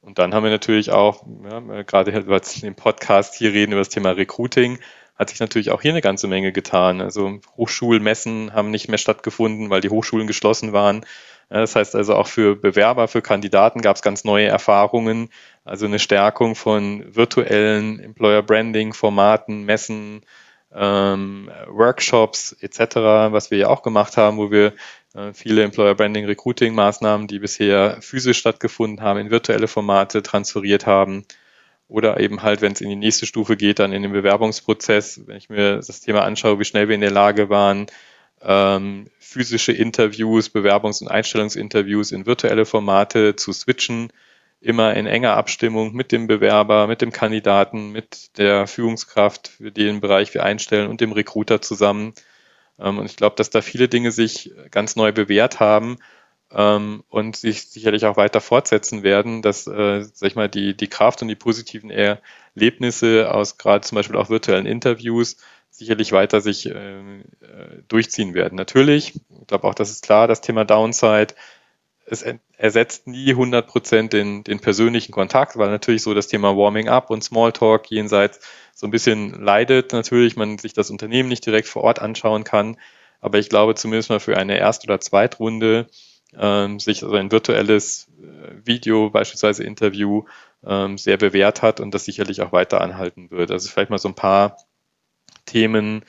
Und 0.00 0.20
dann 0.20 0.32
haben 0.32 0.44
wir 0.44 0.52
natürlich 0.52 0.92
auch, 0.92 1.26
ja, 1.42 1.82
gerade 1.82 2.16
über 2.16 2.38
den 2.38 2.76
Podcast 2.76 3.34
hier 3.34 3.52
reden 3.52 3.72
über 3.72 3.80
das 3.80 3.88
Thema 3.88 4.10
Recruiting, 4.10 4.78
hat 5.20 5.28
sich 5.28 5.38
natürlich 5.38 5.70
auch 5.70 5.82
hier 5.82 5.90
eine 5.90 6.00
ganze 6.00 6.28
Menge 6.28 6.50
getan. 6.50 7.02
Also 7.02 7.40
Hochschulmessen 7.58 8.54
haben 8.54 8.70
nicht 8.70 8.88
mehr 8.88 8.96
stattgefunden, 8.96 9.68
weil 9.68 9.82
die 9.82 9.90
Hochschulen 9.90 10.26
geschlossen 10.26 10.72
waren. 10.72 11.04
Das 11.50 11.76
heißt 11.76 11.94
also 11.94 12.14
auch 12.14 12.26
für 12.26 12.56
Bewerber, 12.56 13.06
für 13.06 13.20
Kandidaten 13.20 13.82
gab 13.82 13.96
es 13.96 14.02
ganz 14.02 14.24
neue 14.24 14.46
Erfahrungen. 14.46 15.28
Also 15.62 15.84
eine 15.84 15.98
Stärkung 15.98 16.54
von 16.54 17.04
virtuellen 17.14 18.00
Employer 18.00 18.42
Branding 18.42 18.94
Formaten, 18.94 19.64
Messen, 19.64 20.22
ähm, 20.74 21.50
Workshops 21.68 22.56
etc., 22.58 22.96
was 23.30 23.50
wir 23.50 23.58
ja 23.58 23.68
auch 23.68 23.82
gemacht 23.82 24.16
haben, 24.16 24.38
wo 24.38 24.50
wir 24.50 24.72
äh, 25.14 25.34
viele 25.34 25.64
Employer 25.64 25.96
Branding 25.96 26.24
Recruiting 26.24 26.74
Maßnahmen, 26.74 27.26
die 27.26 27.40
bisher 27.40 27.98
physisch 28.00 28.38
stattgefunden 28.38 29.04
haben, 29.04 29.20
in 29.20 29.30
virtuelle 29.30 29.68
Formate 29.68 30.22
transferiert 30.22 30.86
haben 30.86 31.26
oder 31.90 32.20
eben 32.20 32.42
halt, 32.42 32.62
wenn 32.62 32.72
es 32.72 32.80
in 32.80 32.88
die 32.88 32.96
nächste 32.96 33.26
Stufe 33.26 33.56
geht, 33.56 33.80
dann 33.80 33.92
in 33.92 34.02
den 34.02 34.12
Bewerbungsprozess, 34.12 35.26
wenn 35.26 35.36
ich 35.36 35.50
mir 35.50 35.76
das 35.76 36.00
Thema 36.00 36.22
anschaue, 36.22 36.58
wie 36.60 36.64
schnell 36.64 36.88
wir 36.88 36.94
in 36.94 37.00
der 37.00 37.10
Lage 37.10 37.50
waren, 37.50 37.86
ähm, 38.42 39.08
physische 39.18 39.72
Interviews, 39.72 40.48
Bewerbungs- 40.54 41.02
und 41.02 41.08
Einstellungsinterviews 41.08 42.12
in 42.12 42.26
virtuelle 42.26 42.64
Formate 42.64 43.34
zu 43.36 43.52
switchen, 43.52 44.12
immer 44.60 44.94
in 44.94 45.06
enger 45.06 45.36
Abstimmung 45.36 45.92
mit 45.92 46.12
dem 46.12 46.26
Bewerber, 46.26 46.86
mit 46.86 47.02
dem 47.02 47.10
Kandidaten, 47.10 47.90
mit 47.90 48.38
der 48.38 48.66
Führungskraft, 48.66 49.48
für 49.48 49.72
den 49.72 50.00
Bereich 50.00 50.32
wir 50.32 50.44
einstellen 50.44 50.88
und 50.88 51.00
dem 51.00 51.12
Recruiter 51.12 51.60
zusammen. 51.60 52.14
Ähm, 52.78 52.98
und 52.98 53.06
ich 53.06 53.16
glaube, 53.16 53.36
dass 53.36 53.50
da 53.50 53.62
viele 53.62 53.88
Dinge 53.88 54.12
sich 54.12 54.52
ganz 54.70 54.94
neu 54.94 55.10
bewährt 55.12 55.58
haben 55.58 55.98
ähm, 56.52 57.04
und 57.08 57.36
sich 57.36 57.68
sicherlich 57.70 58.06
auch 58.06 58.16
weiter 58.16 58.40
fortsetzen 58.40 59.02
werden, 59.02 59.42
dass, 59.42 59.66
äh, 59.66 60.02
sag 60.02 60.28
ich 60.28 60.36
mal, 60.36 60.48
die, 60.48 60.76
die 60.76 60.88
Kraft 60.88 61.22
und 61.22 61.28
die 61.28 61.36
positiven 61.36 61.90
Erlebnisse 61.90 63.32
aus 63.32 63.58
gerade 63.58 63.82
zum 63.82 63.96
Beispiel 63.96 64.16
auch 64.16 64.30
virtuellen 64.30 64.66
Interviews 64.66 65.36
sicherlich 65.70 66.12
weiter 66.12 66.40
sich 66.40 66.66
äh, 66.66 67.22
durchziehen 67.88 68.34
werden. 68.34 68.56
Natürlich, 68.56 69.14
ich 69.14 69.46
glaube 69.46 69.66
auch, 69.66 69.74
das 69.74 69.90
ist 69.90 70.02
klar, 70.04 70.26
das 70.28 70.40
Thema 70.40 70.64
Downside, 70.64 71.34
es 72.06 72.24
ersetzt 72.56 73.06
nie 73.06 73.30
100 73.30 73.68
Prozent 73.68 74.12
den, 74.12 74.42
den 74.42 74.58
persönlichen 74.58 75.12
Kontakt, 75.12 75.56
weil 75.56 75.70
natürlich 75.70 76.02
so 76.02 76.12
das 76.12 76.26
Thema 76.26 76.56
Warming 76.56 76.88
Up 76.88 77.08
und 77.08 77.22
Smalltalk 77.22 77.88
jenseits 77.88 78.40
so 78.74 78.86
ein 78.86 78.90
bisschen 78.90 79.40
leidet. 79.40 79.92
Natürlich, 79.92 80.36
man 80.36 80.58
sich 80.58 80.72
das 80.72 80.90
Unternehmen 80.90 81.28
nicht 81.28 81.46
direkt 81.46 81.68
vor 81.68 81.84
Ort 81.84 82.00
anschauen 82.00 82.42
kann. 82.42 82.76
Aber 83.20 83.38
ich 83.38 83.48
glaube 83.48 83.76
zumindest 83.76 84.10
mal 84.10 84.18
für 84.18 84.36
eine 84.36 84.58
Erst- 84.58 84.84
oder 84.84 85.00
Zweitrunde 85.00 85.86
ähm, 86.36 86.80
sich 86.80 87.02
also 87.02 87.14
ein 87.16 87.32
virtuelles 87.32 88.08
äh, 88.20 88.66
Video, 88.66 89.10
beispielsweise 89.10 89.64
Interview, 89.64 90.24
ähm, 90.64 90.98
sehr 90.98 91.16
bewährt 91.16 91.62
hat 91.62 91.80
und 91.80 91.92
das 91.92 92.04
sicherlich 92.04 92.42
auch 92.42 92.52
weiter 92.52 92.80
anhalten 92.80 93.30
wird. 93.30 93.50
Also 93.50 93.68
vielleicht 93.68 93.90
mal 93.90 93.98
so 93.98 94.08
ein 94.08 94.14
paar 94.14 94.58
Themen, 95.46 96.04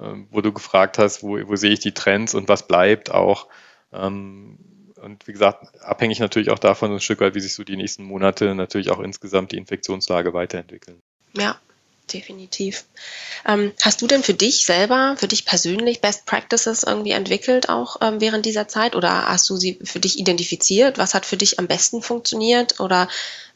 ähm, 0.00 0.28
wo 0.30 0.40
du 0.40 0.52
gefragt 0.52 0.98
hast, 0.98 1.22
wo, 1.22 1.38
wo 1.48 1.56
sehe 1.56 1.72
ich 1.72 1.80
die 1.80 1.94
Trends 1.94 2.34
und 2.34 2.48
was 2.48 2.66
bleibt 2.66 3.10
auch. 3.10 3.48
Ähm, 3.92 4.58
und 5.00 5.26
wie 5.26 5.32
gesagt, 5.32 5.80
abhängig 5.82 6.18
natürlich 6.20 6.50
auch 6.50 6.58
davon 6.58 6.92
ein 6.92 7.00
Stück 7.00 7.20
weit, 7.20 7.34
wie 7.34 7.40
sich 7.40 7.54
so 7.54 7.64
die 7.64 7.76
nächsten 7.76 8.04
Monate 8.04 8.54
natürlich 8.54 8.90
auch 8.90 9.00
insgesamt 9.00 9.52
die 9.52 9.58
Infektionslage 9.58 10.32
weiterentwickeln. 10.32 11.02
Ja, 11.36 11.58
definitiv. 12.12 12.84
Ähm, 13.46 13.72
hast 13.82 14.02
du 14.02 14.06
denn 14.06 14.22
für 14.22 14.34
dich 14.34 14.66
selber, 14.66 15.16
für 15.18 15.28
dich 15.28 15.46
persönlich 15.46 16.00
Best 16.00 16.26
Practices 16.26 16.82
irgendwie 16.82 17.12
entwickelt 17.12 17.68
auch 17.68 17.96
ähm, 18.02 18.20
während 18.20 18.46
dieser 18.46 18.68
Zeit 18.68 18.94
oder 18.94 19.28
hast 19.28 19.48
du 19.48 19.56
sie 19.56 19.78
für 19.84 20.00
dich 20.00 20.18
identifiziert? 20.18 20.98
Was 20.98 21.14
hat 21.14 21.24
für 21.26 21.36
dich 21.36 21.58
am 21.58 21.66
besten 21.66 22.02
funktioniert 22.02 22.80
oder 22.80 23.08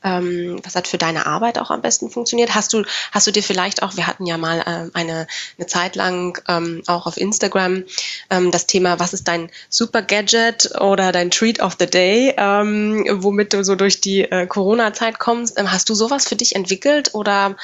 ähm, 0.02 0.60
was 0.62 0.76
hat 0.76 0.88
für 0.88 0.98
deine 0.98 1.26
Arbeit 1.26 1.58
auch 1.58 1.70
am 1.70 1.82
besten 1.82 2.10
funktioniert? 2.10 2.54
Hast 2.54 2.72
du, 2.72 2.84
hast 3.12 3.26
du 3.26 3.32
dir 3.32 3.42
vielleicht 3.42 3.82
auch, 3.82 3.96
wir 3.96 4.06
hatten 4.06 4.26
ja 4.26 4.38
mal 4.38 4.62
ähm, 4.66 4.90
eine, 4.94 5.26
eine 5.58 5.66
Zeit 5.66 5.96
lang 5.96 6.40
ähm, 6.48 6.82
auch 6.86 7.06
auf 7.06 7.16
Instagram 7.16 7.84
ähm, 8.30 8.50
das 8.50 8.66
Thema, 8.66 8.98
was 8.98 9.12
ist 9.12 9.28
dein 9.28 9.50
Super 9.68 10.02
Gadget 10.02 10.80
oder 10.80 11.12
dein 11.12 11.30
Treat 11.30 11.60
of 11.60 11.76
the 11.78 11.86
Day, 11.86 12.34
ähm, 12.36 13.04
womit 13.10 13.52
du 13.52 13.64
so 13.64 13.74
durch 13.74 14.00
die 14.00 14.22
äh, 14.22 14.46
Corona-Zeit 14.46 15.18
kommst. 15.18 15.60
Hast 15.60 15.88
du 15.88 15.94
sowas 15.94 16.26
für 16.26 16.36
dich 16.36 16.54
entwickelt 16.54 17.14
oder 17.14 17.56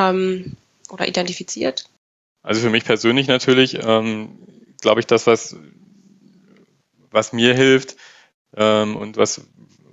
ähm, 0.00 0.56
oder 0.90 1.06
identifiziert? 1.06 1.84
Also 2.42 2.60
für 2.62 2.70
mich 2.70 2.84
persönlich 2.84 3.28
natürlich, 3.28 3.78
ähm, 3.82 4.38
glaube 4.80 5.00
ich, 5.00 5.06
das, 5.06 5.26
was, 5.26 5.56
was 7.10 7.32
mir 7.32 7.54
hilft 7.54 7.96
ähm, 8.56 8.96
und 8.96 9.16
was, 9.16 9.42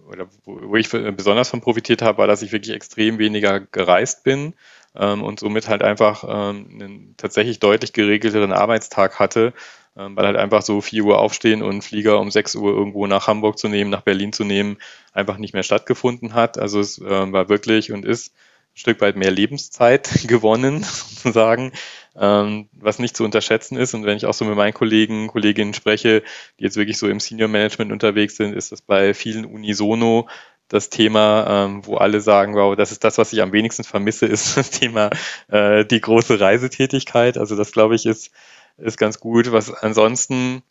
oder 0.10 0.28
wo, 0.46 0.76
ich 0.76 0.90
besonders 0.90 1.50
von 1.50 1.62
profitiert 1.62 2.02
habe, 2.02 2.20
war, 2.20 2.28
dass 2.28 2.42
ich 2.42 2.52
wirklich 2.52 2.74
extrem 2.76 3.20
weniger 3.20 3.60
gereist 3.60 4.24
bin 4.24 4.54
ähm, 4.96 5.24
und 5.24 5.40
somit 5.40 5.68
halt 5.68 5.84
einfach 5.84 6.24
ähm, 6.24 6.70
einen 6.72 7.16
tatsächlich 7.18 7.60
deutlich 7.60 7.92
geregelteren 7.92 8.54
Arbeitstag 8.54 9.20
hatte, 9.20 9.54
ähm, 9.98 10.16
weil 10.16 10.26
halt 10.26 10.38
einfach 10.38 10.62
so 10.62 10.80
4 10.80 11.04
Uhr 11.04 11.20
aufstehen 11.20 11.62
und 11.62 11.84
Flieger 11.84 12.20
um 12.20 12.32
6 12.32 12.56
Uhr 12.56 12.72
irgendwo 12.72 13.08
nach 13.08 13.28
Hamburg 13.28 13.58
zu 13.58 13.68
nehmen, 13.68 13.90
nach 13.90 14.02
Berlin 14.02 14.32
zu 14.32 14.46
nehmen, 14.46 14.78
einfach 15.12 15.38
nicht 15.38 15.54
mehr 15.54 15.64
stattgefunden 15.64 16.34
hat. 16.34 16.58
Also 16.58 16.80
es 16.80 16.98
äh, 17.00 17.32
war 17.32 17.50
wirklich 17.50 17.92
und 17.92 18.06
ist 18.06 18.34
Stück 18.78 19.02
weit 19.02 19.16
mehr 19.16 19.32
Lebenszeit 19.32 20.10
gewonnen, 20.28 20.84
sozusagen, 20.84 21.72
ähm, 22.16 22.70
was 22.74 23.00
nicht 23.00 23.18
zu 23.18 23.24
unterschätzen 23.24 23.76
ist. 23.76 23.94
Und 23.96 24.06
wenn 24.06 24.18
ich 24.18 24.28
auch 24.28 24.34
so 24.34 24.46
mit 24.46 24.56
meinen 24.56 24.74
Kollegen, 24.74 25.28
Kolleginnen 25.28 25.74
spreche, 25.74 26.22
die 26.60 26.64
jetzt 26.64 26.78
wirklich 26.78 26.98
so 26.98 27.10
im 27.10 27.20
Senior 27.20 27.50
Management 27.50 27.92
unterwegs 27.92 28.38
sind, 28.38 28.54
ist 28.54 28.72
das 28.72 28.82
bei 28.82 29.14
vielen 29.14 29.46
unisono 29.46 30.28
das 30.68 30.90
Thema, 30.90 31.66
ähm, 31.66 31.86
wo 31.86 31.96
alle 31.96 32.22
sagen, 32.22 32.54
wow, 32.54 32.76
das 32.76 32.92
ist 32.92 33.04
das, 33.04 33.18
was 33.18 33.34
ich 33.34 33.42
am 33.42 33.52
wenigsten 33.52 33.84
vermisse, 33.84 34.26
ist 34.28 34.56
das 34.58 34.70
Thema 34.70 35.10
äh, 35.48 35.84
die 35.84 36.02
große 36.02 36.40
Reisetätigkeit. 36.40 37.38
Also 37.38 37.56
das, 37.56 37.72
glaube 37.72 37.96
ich, 37.96 38.06
ist, 38.06 38.32
ist 38.78 38.98
ganz 38.98 39.20
gut. 39.20 39.52
Was 39.52 39.74
ansonsten, 39.74 40.62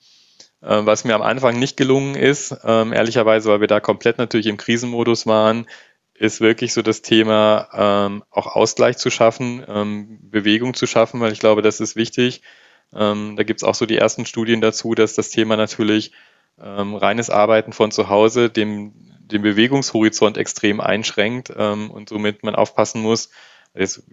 äh, 0.62 0.80
was 0.84 1.02
mir 1.02 1.16
am 1.16 1.22
Anfang 1.22 1.58
nicht 1.58 1.76
gelungen 1.76 2.14
ist, 2.14 2.56
ähm, 2.62 2.92
ehrlicherweise, 2.92 3.48
weil 3.48 3.60
wir 3.60 3.68
da 3.68 3.80
komplett 3.80 4.18
natürlich 4.18 4.46
im 4.46 4.58
Krisenmodus 4.58 5.26
waren, 5.26 5.66
ist 6.18 6.40
wirklich 6.40 6.72
so 6.72 6.82
das 6.82 7.02
Thema, 7.02 7.68
ähm, 7.72 8.24
auch 8.30 8.46
Ausgleich 8.46 8.96
zu 8.96 9.10
schaffen, 9.10 9.64
ähm, 9.68 10.18
Bewegung 10.22 10.74
zu 10.74 10.86
schaffen, 10.86 11.20
weil 11.20 11.32
ich 11.32 11.40
glaube, 11.40 11.62
das 11.62 11.80
ist 11.80 11.96
wichtig. 11.96 12.42
Ähm, 12.94 13.34
da 13.36 13.42
gibt 13.42 13.60
es 13.60 13.64
auch 13.64 13.74
so 13.74 13.86
die 13.86 13.98
ersten 13.98 14.26
Studien 14.26 14.60
dazu, 14.60 14.94
dass 14.94 15.14
das 15.14 15.30
Thema 15.30 15.56
natürlich 15.56 16.12
ähm, 16.60 16.94
reines 16.94 17.30
Arbeiten 17.30 17.72
von 17.72 17.90
zu 17.90 18.08
Hause 18.08 18.48
dem, 18.48 18.92
den 19.20 19.42
Bewegungshorizont 19.42 20.38
extrem 20.38 20.80
einschränkt 20.80 21.52
ähm, 21.56 21.90
und 21.90 22.08
somit 22.08 22.42
man 22.42 22.54
aufpassen 22.54 23.02
muss. 23.02 23.30
Jetzt 23.74 24.04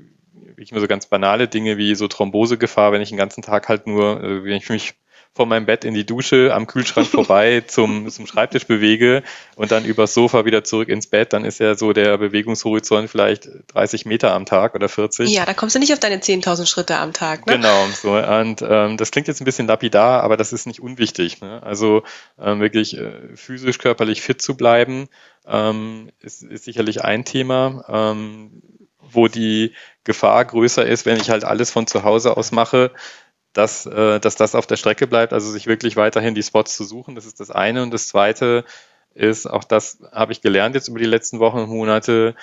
ich 0.57 0.71
mir 0.71 0.79
so 0.79 0.87
ganz 0.87 1.05
banale 1.05 1.47
Dinge 1.47 1.77
wie 1.77 1.95
so 1.95 2.07
Thrombosegefahr, 2.07 2.91
wenn 2.91 3.01
ich 3.01 3.09
den 3.09 3.17
ganzen 3.17 3.41
Tag 3.41 3.69
halt 3.69 3.87
nur, 3.87 4.19
also 4.21 4.43
wenn 4.43 4.57
ich 4.57 4.69
mich 4.69 4.95
von 5.35 5.49
meinem 5.49 5.65
Bett 5.65 5.83
in 5.83 5.93
die 5.93 6.05
Dusche, 6.05 6.53
am 6.53 6.67
Kühlschrank 6.67 7.07
vorbei 7.11 7.63
zum, 7.65 8.09
zum 8.09 8.27
Schreibtisch 8.27 8.67
bewege 8.67 9.23
und 9.55 9.71
dann 9.71 9.83
übers 9.83 10.13
Sofa 10.13 10.45
wieder 10.45 10.63
zurück 10.63 10.89
ins 10.89 11.07
Bett, 11.07 11.33
dann 11.33 11.43
ist 11.43 11.59
ja 11.59 11.75
so 11.75 11.91
der 11.91 12.17
Bewegungshorizont 12.17 13.09
vielleicht 13.09 13.49
30 13.67 14.05
Meter 14.05 14.33
am 14.33 14.45
Tag 14.45 14.75
oder 14.75 14.89
40. 14.89 15.29
Ja, 15.29 15.45
da 15.45 15.53
kommst 15.53 15.75
du 15.75 15.79
nicht 15.79 15.91
auf 15.91 15.99
deine 15.99 16.17
10.000 16.17 16.67
Schritte 16.67 16.97
am 16.97 17.13
Tag. 17.13 17.47
Ne? 17.47 17.53
Genau, 17.53 17.87
so. 17.93 18.13
Und 18.13 18.61
ähm, 18.61 18.97
das 18.97 19.11
klingt 19.11 19.27
jetzt 19.27 19.41
ein 19.41 19.45
bisschen 19.45 19.67
lapidar, 19.67 20.23
aber 20.23 20.37
das 20.37 20.53
ist 20.53 20.67
nicht 20.67 20.81
unwichtig. 20.81 21.41
Ne? 21.41 21.61
Also 21.63 22.03
ähm, 22.39 22.59
wirklich 22.59 22.97
äh, 22.97 23.35
physisch, 23.35 23.79
körperlich 23.79 24.21
fit 24.21 24.41
zu 24.41 24.55
bleiben, 24.55 25.09
ähm, 25.47 26.11
ist, 26.19 26.43
ist 26.43 26.65
sicherlich 26.65 27.03
ein 27.03 27.25
Thema. 27.25 27.85
Ähm, 27.89 28.61
wo 29.13 29.27
die 29.27 29.73
Gefahr 30.03 30.43
größer 30.43 30.85
ist, 30.85 31.05
wenn 31.05 31.17
ich 31.17 31.29
halt 31.29 31.43
alles 31.43 31.71
von 31.71 31.87
zu 31.87 32.03
Hause 32.03 32.35
aus 32.35 32.51
mache, 32.51 32.91
dass, 33.53 33.85
äh, 33.85 34.19
dass 34.19 34.35
das 34.35 34.55
auf 34.55 34.67
der 34.67 34.77
Strecke 34.77 35.07
bleibt, 35.07 35.33
also 35.33 35.49
sich 35.51 35.67
wirklich 35.67 35.95
weiterhin 35.95 36.35
die 36.35 36.43
Spots 36.43 36.75
zu 36.75 36.83
suchen. 36.83 37.15
Das 37.15 37.25
ist 37.25 37.39
das 37.39 37.51
eine. 37.51 37.83
Und 37.83 37.93
das 37.93 38.07
zweite 38.07 38.65
ist, 39.13 39.45
auch 39.45 39.63
das 39.63 39.99
habe 40.11 40.31
ich 40.31 40.41
gelernt 40.41 40.75
jetzt 40.75 40.87
über 40.87 40.99
die 40.99 41.05
letzten 41.05 41.39
Wochen 41.39 41.59
und 41.59 41.69
Monate, 41.69 42.35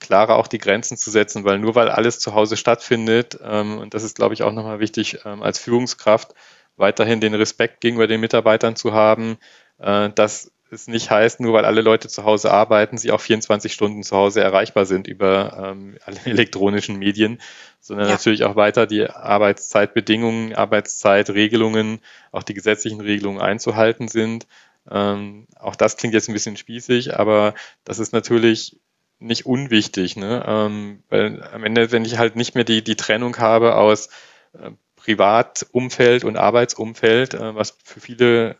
klarer 0.00 0.36
auch 0.36 0.46
die 0.46 0.58
Grenzen 0.58 0.96
zu 0.96 1.10
setzen, 1.10 1.44
weil 1.44 1.58
nur 1.58 1.74
weil 1.74 1.88
alles 1.88 2.20
zu 2.20 2.34
Hause 2.34 2.56
stattfindet, 2.56 3.38
ähm, 3.42 3.78
und 3.78 3.94
das 3.94 4.02
ist, 4.04 4.16
glaube 4.16 4.34
ich, 4.34 4.42
auch 4.42 4.52
nochmal 4.52 4.80
wichtig 4.80 5.18
ähm, 5.24 5.42
als 5.42 5.58
Führungskraft, 5.58 6.34
weiterhin 6.76 7.20
den 7.20 7.34
Respekt 7.34 7.80
gegenüber 7.80 8.06
den 8.06 8.20
Mitarbeitern 8.20 8.76
zu 8.76 8.92
haben, 8.92 9.38
äh, 9.78 10.10
dass 10.10 10.52
es 10.70 10.86
nicht 10.86 11.10
heißt, 11.10 11.40
nur 11.40 11.52
weil 11.52 11.64
alle 11.64 11.80
Leute 11.80 12.08
zu 12.08 12.24
Hause 12.24 12.50
arbeiten, 12.50 12.98
sie 12.98 13.10
auch 13.10 13.20
24 13.20 13.72
Stunden 13.72 14.02
zu 14.02 14.16
Hause 14.16 14.40
erreichbar 14.40 14.86
sind 14.86 15.06
über 15.06 15.72
ähm, 15.72 15.98
alle 16.04 16.18
elektronischen 16.24 16.98
Medien, 16.98 17.40
sondern 17.80 18.06
ja. 18.06 18.12
natürlich 18.12 18.44
auch 18.44 18.56
weiter 18.56 18.86
die 18.86 19.08
Arbeitszeitbedingungen, 19.08 20.54
Arbeitszeitregelungen, 20.54 22.00
auch 22.32 22.42
die 22.42 22.54
gesetzlichen 22.54 23.00
Regelungen 23.00 23.40
einzuhalten 23.40 24.08
sind. 24.08 24.46
Ähm, 24.90 25.46
auch 25.58 25.76
das 25.76 25.96
klingt 25.96 26.14
jetzt 26.14 26.28
ein 26.28 26.34
bisschen 26.34 26.56
spießig, 26.56 27.18
aber 27.18 27.54
das 27.84 27.98
ist 27.98 28.12
natürlich 28.12 28.80
nicht 29.20 29.46
unwichtig, 29.46 30.16
ne? 30.16 30.44
Ähm, 30.46 31.02
weil 31.08 31.42
am 31.42 31.64
Ende, 31.64 31.90
wenn 31.90 32.04
ich 32.04 32.18
halt 32.18 32.36
nicht 32.36 32.54
mehr 32.54 32.64
die, 32.64 32.82
die 32.82 32.96
Trennung 32.96 33.36
habe 33.38 33.74
aus 33.74 34.08
äh, 34.52 34.70
Privatumfeld 34.96 36.24
und 36.24 36.36
Arbeitsumfeld, 36.36 37.34
äh, 37.34 37.54
was 37.54 37.76
für 37.82 38.00
viele 38.00 38.56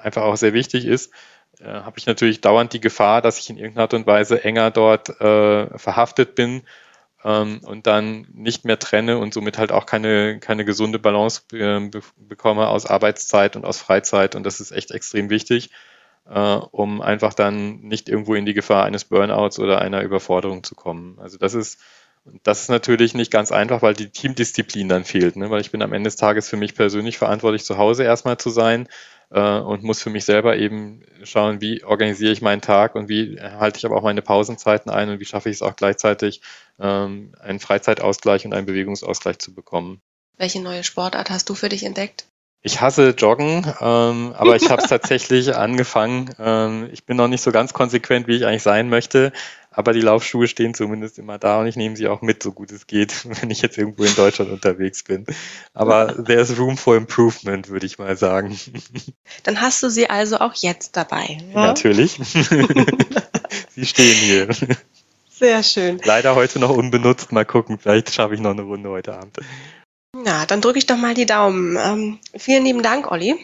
einfach 0.00 0.22
auch 0.22 0.36
sehr 0.36 0.52
wichtig 0.52 0.84
ist, 0.84 1.12
äh, 1.60 1.64
habe 1.64 1.98
ich 1.98 2.06
natürlich 2.06 2.40
dauernd 2.40 2.72
die 2.72 2.80
Gefahr, 2.80 3.22
dass 3.22 3.38
ich 3.38 3.50
in 3.50 3.56
irgendeiner 3.56 3.82
Art 3.82 3.94
und 3.94 4.06
Weise 4.06 4.42
enger 4.44 4.70
dort 4.70 5.20
äh, 5.20 5.78
verhaftet 5.78 6.34
bin 6.34 6.62
ähm, 7.24 7.60
und 7.64 7.86
dann 7.86 8.26
nicht 8.32 8.64
mehr 8.64 8.78
trenne 8.78 9.18
und 9.18 9.34
somit 9.34 9.58
halt 9.58 9.72
auch 9.72 9.86
keine, 9.86 10.38
keine 10.40 10.64
gesunde 10.64 10.98
Balance 10.98 11.42
äh, 11.52 11.80
be 11.88 12.00
bekomme 12.16 12.68
aus 12.68 12.86
Arbeitszeit 12.86 13.56
und 13.56 13.64
aus 13.64 13.78
Freizeit. 13.78 14.34
Und 14.34 14.44
das 14.44 14.60
ist 14.60 14.70
echt 14.70 14.90
extrem 14.90 15.30
wichtig, 15.30 15.70
äh, 16.28 16.38
um 16.40 17.02
einfach 17.02 17.34
dann 17.34 17.80
nicht 17.80 18.08
irgendwo 18.08 18.34
in 18.34 18.46
die 18.46 18.54
Gefahr 18.54 18.84
eines 18.84 19.04
Burnouts 19.04 19.58
oder 19.58 19.80
einer 19.80 20.02
Überforderung 20.02 20.62
zu 20.64 20.74
kommen. 20.74 21.18
Also 21.20 21.38
das 21.38 21.54
ist 21.54 21.80
das 22.42 22.62
ist 22.62 22.68
natürlich 22.68 23.14
nicht 23.14 23.30
ganz 23.30 23.52
einfach, 23.52 23.80
weil 23.80 23.94
die 23.94 24.10
Teamdisziplin 24.10 24.88
dann 24.88 25.04
fehlt, 25.04 25.36
ne? 25.36 25.50
weil 25.50 25.62
ich 25.62 25.70
bin 25.70 25.82
am 25.82 25.94
Ende 25.94 26.08
des 26.08 26.16
Tages 26.16 26.48
für 26.48 26.58
mich 26.58 26.74
persönlich 26.74 27.16
verantwortlich, 27.16 27.64
zu 27.64 27.78
Hause 27.78 28.04
erstmal 28.04 28.36
zu 28.36 28.50
sein 28.50 28.86
äh, 29.30 29.58
und 29.58 29.82
muss 29.82 30.02
für 30.02 30.10
mich 30.10 30.24
selber 30.24 30.56
eben 30.56 31.02
schauen, 31.22 31.60
wie 31.60 31.84
organisiere 31.84 32.32
ich 32.32 32.42
meinen 32.42 32.60
Tag 32.60 32.94
und 32.94 33.08
wie 33.08 33.40
halte 33.40 33.78
ich 33.78 33.86
aber 33.86 33.96
auch 33.96 34.02
meine 34.02 34.22
Pausenzeiten 34.22 34.90
ein 34.90 35.10
und 35.10 35.20
wie 35.20 35.24
schaffe 35.24 35.50
ich 35.50 35.56
es 35.56 35.62
auch 35.62 35.76
gleichzeitig, 35.76 36.40
ähm, 36.78 37.34
einen 37.40 37.60
Freizeitausgleich 37.60 38.44
und 38.44 38.54
einen 38.54 38.66
Bewegungsausgleich 38.66 39.38
zu 39.38 39.54
bekommen. 39.54 40.00
Welche 40.36 40.62
neue 40.62 40.84
Sportart 40.84 41.30
hast 41.30 41.48
du 41.48 41.54
für 41.54 41.68
dich 41.68 41.84
entdeckt? 41.84 42.26
Ich 42.60 42.80
hasse 42.80 43.10
Joggen, 43.10 43.72
ähm, 43.80 44.34
aber 44.36 44.56
ich 44.56 44.68
habe 44.68 44.82
es 44.82 44.88
tatsächlich 44.88 45.54
angefangen. 45.54 46.34
Ähm, 46.38 46.88
ich 46.92 47.04
bin 47.04 47.16
noch 47.16 47.28
nicht 47.28 47.42
so 47.42 47.52
ganz 47.52 47.72
konsequent, 47.72 48.26
wie 48.26 48.36
ich 48.36 48.46
eigentlich 48.46 48.62
sein 48.62 48.88
möchte, 48.88 49.32
aber 49.70 49.92
die 49.92 50.00
Laufschuhe 50.00 50.48
stehen 50.48 50.74
zumindest 50.74 51.18
immer 51.18 51.38
da 51.38 51.60
und 51.60 51.66
ich 51.66 51.76
nehme 51.76 51.96
sie 51.96 52.08
auch 52.08 52.22
mit, 52.22 52.42
so 52.42 52.52
gut 52.52 52.72
es 52.72 52.86
geht, 52.86 53.26
wenn 53.40 53.50
ich 53.50 53.62
jetzt 53.62 53.78
irgendwo 53.78 54.04
in 54.04 54.14
Deutschland 54.14 54.50
unterwegs 54.50 55.02
bin. 55.02 55.26
Aber 55.74 56.24
there's 56.24 56.58
room 56.58 56.76
for 56.76 56.96
improvement, 56.96 57.68
würde 57.68 57.86
ich 57.86 57.98
mal 57.98 58.16
sagen. 58.16 58.58
Dann 59.44 59.60
hast 59.60 59.82
du 59.82 59.88
sie 59.88 60.10
also 60.10 60.38
auch 60.38 60.54
jetzt 60.54 60.96
dabei. 60.96 61.38
Ja? 61.54 61.66
Natürlich. 61.66 62.12
sie 63.70 63.86
stehen 63.86 64.16
hier. 64.16 64.48
Sehr 65.30 65.62
schön. 65.62 66.00
Leider 66.04 66.34
heute 66.34 66.58
noch 66.58 66.70
unbenutzt. 66.70 67.32
Mal 67.32 67.44
gucken, 67.44 67.78
vielleicht 67.78 68.12
schaffe 68.12 68.34
ich 68.34 68.40
noch 68.40 68.50
eine 68.50 68.62
Runde 68.62 68.88
heute 68.88 69.14
Abend. 69.14 69.36
Na, 70.16 70.46
dann 70.46 70.60
drücke 70.60 70.78
ich 70.78 70.86
doch 70.86 70.96
mal 70.96 71.14
die 71.14 71.26
Daumen. 71.26 71.76
Ähm, 71.76 72.18
vielen 72.36 72.64
lieben 72.64 72.82
Dank, 72.82 73.10
Olli 73.10 73.36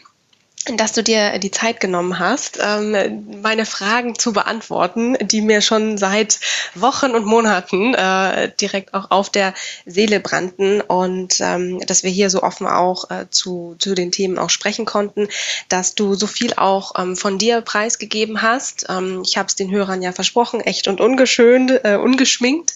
dass 0.72 0.92
du 0.92 1.02
dir 1.02 1.38
die 1.38 1.50
Zeit 1.50 1.78
genommen 1.78 2.18
hast, 2.18 2.58
ähm, 2.60 3.40
meine 3.42 3.66
Fragen 3.66 4.18
zu 4.18 4.32
beantworten, 4.32 5.16
die 5.20 5.42
mir 5.42 5.60
schon 5.60 5.98
seit 5.98 6.40
Wochen 6.74 7.10
und 7.10 7.26
Monaten 7.26 7.92
äh, 7.94 8.50
direkt 8.60 8.94
auch 8.94 9.10
auf 9.10 9.28
der 9.28 9.52
Seele 9.84 10.20
brannten 10.20 10.80
und 10.80 11.38
ähm, 11.40 11.80
dass 11.86 12.02
wir 12.02 12.10
hier 12.10 12.30
so 12.30 12.42
offen 12.42 12.66
auch 12.66 13.10
äh, 13.10 13.26
zu, 13.30 13.76
zu 13.78 13.94
den 13.94 14.10
Themen 14.10 14.38
auch 14.38 14.48
sprechen 14.48 14.86
konnten, 14.86 15.28
dass 15.68 15.94
du 15.94 16.14
so 16.14 16.26
viel 16.26 16.54
auch 16.54 16.98
ähm, 16.98 17.16
von 17.16 17.38
dir 17.38 17.60
preisgegeben 17.60 18.40
hast. 18.40 18.86
ich 19.22 19.36
habe 19.36 19.48
es 19.48 19.54
den 19.56 19.70
Hörern 19.70 20.02
ja 20.02 20.12
versprochen, 20.12 20.60
echt 20.60 20.88
und 20.88 21.00
ungeschönt, 21.00 21.72
äh, 21.84 21.96
ungeschminkt. 21.96 22.74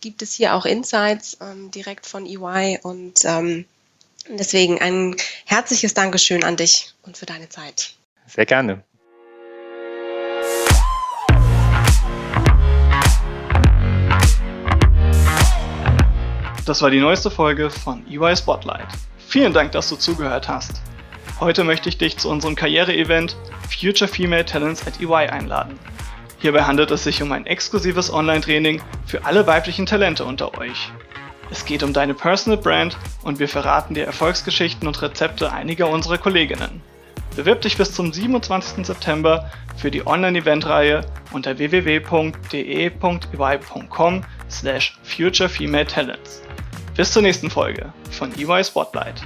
gibt 0.00 0.22
es 0.22 0.34
hier 0.34 0.54
auch 0.54 0.64
Insights 0.64 1.38
direkt 1.74 2.06
von 2.06 2.26
EY 2.26 2.78
und 2.82 3.24
Deswegen 4.28 4.80
ein 4.80 5.16
herzliches 5.44 5.94
Dankeschön 5.94 6.42
an 6.42 6.56
dich 6.56 6.92
und 7.02 7.16
für 7.16 7.26
deine 7.26 7.48
Zeit. 7.48 7.94
Sehr 8.26 8.46
gerne. 8.46 8.82
Das 16.64 16.82
war 16.82 16.90
die 16.90 16.98
neueste 16.98 17.30
Folge 17.30 17.70
von 17.70 18.04
EY 18.10 18.34
Spotlight. 18.34 18.88
Vielen 19.28 19.52
Dank, 19.52 19.70
dass 19.70 19.88
du 19.88 19.94
zugehört 19.94 20.48
hast. 20.48 20.80
Heute 21.38 21.62
möchte 21.62 21.88
ich 21.88 21.98
dich 21.98 22.16
zu 22.16 22.28
unserem 22.28 22.56
Karriere-Event 22.56 23.36
Future 23.68 24.08
Female 24.08 24.44
Talents 24.44 24.84
at 24.84 25.00
EY 25.00 25.28
einladen. 25.28 25.78
Hierbei 26.38 26.62
handelt 26.62 26.90
es 26.90 27.04
sich 27.04 27.22
um 27.22 27.30
ein 27.30 27.46
exklusives 27.46 28.12
Online-Training 28.12 28.82
für 29.06 29.24
alle 29.24 29.46
weiblichen 29.46 29.86
Talente 29.86 30.24
unter 30.24 30.58
euch. 30.58 30.90
Es 31.50 31.64
geht 31.64 31.82
um 31.82 31.92
deine 31.92 32.14
Personal 32.14 32.60
Brand 32.60 32.96
und 33.22 33.38
wir 33.38 33.48
verraten 33.48 33.94
dir 33.94 34.04
Erfolgsgeschichten 34.04 34.86
und 34.88 35.00
Rezepte 35.02 35.52
einiger 35.52 35.88
unserer 35.88 36.18
Kolleginnen. 36.18 36.82
Bewirb 37.36 37.60
dich 37.60 37.76
bis 37.76 37.92
zum 37.92 38.12
27. 38.12 38.86
September 38.86 39.50
für 39.76 39.90
die 39.90 40.06
Online-Event-Reihe 40.06 41.02
unter 41.32 41.58
www.de.ey.com 41.58 42.14
slash 44.50 44.98
futurefemaletalents. 45.02 46.42
Bis 46.96 47.12
zur 47.12 47.22
nächsten 47.22 47.50
Folge 47.50 47.92
von 48.10 48.32
EY 48.38 48.64
Spotlight. 48.64 49.22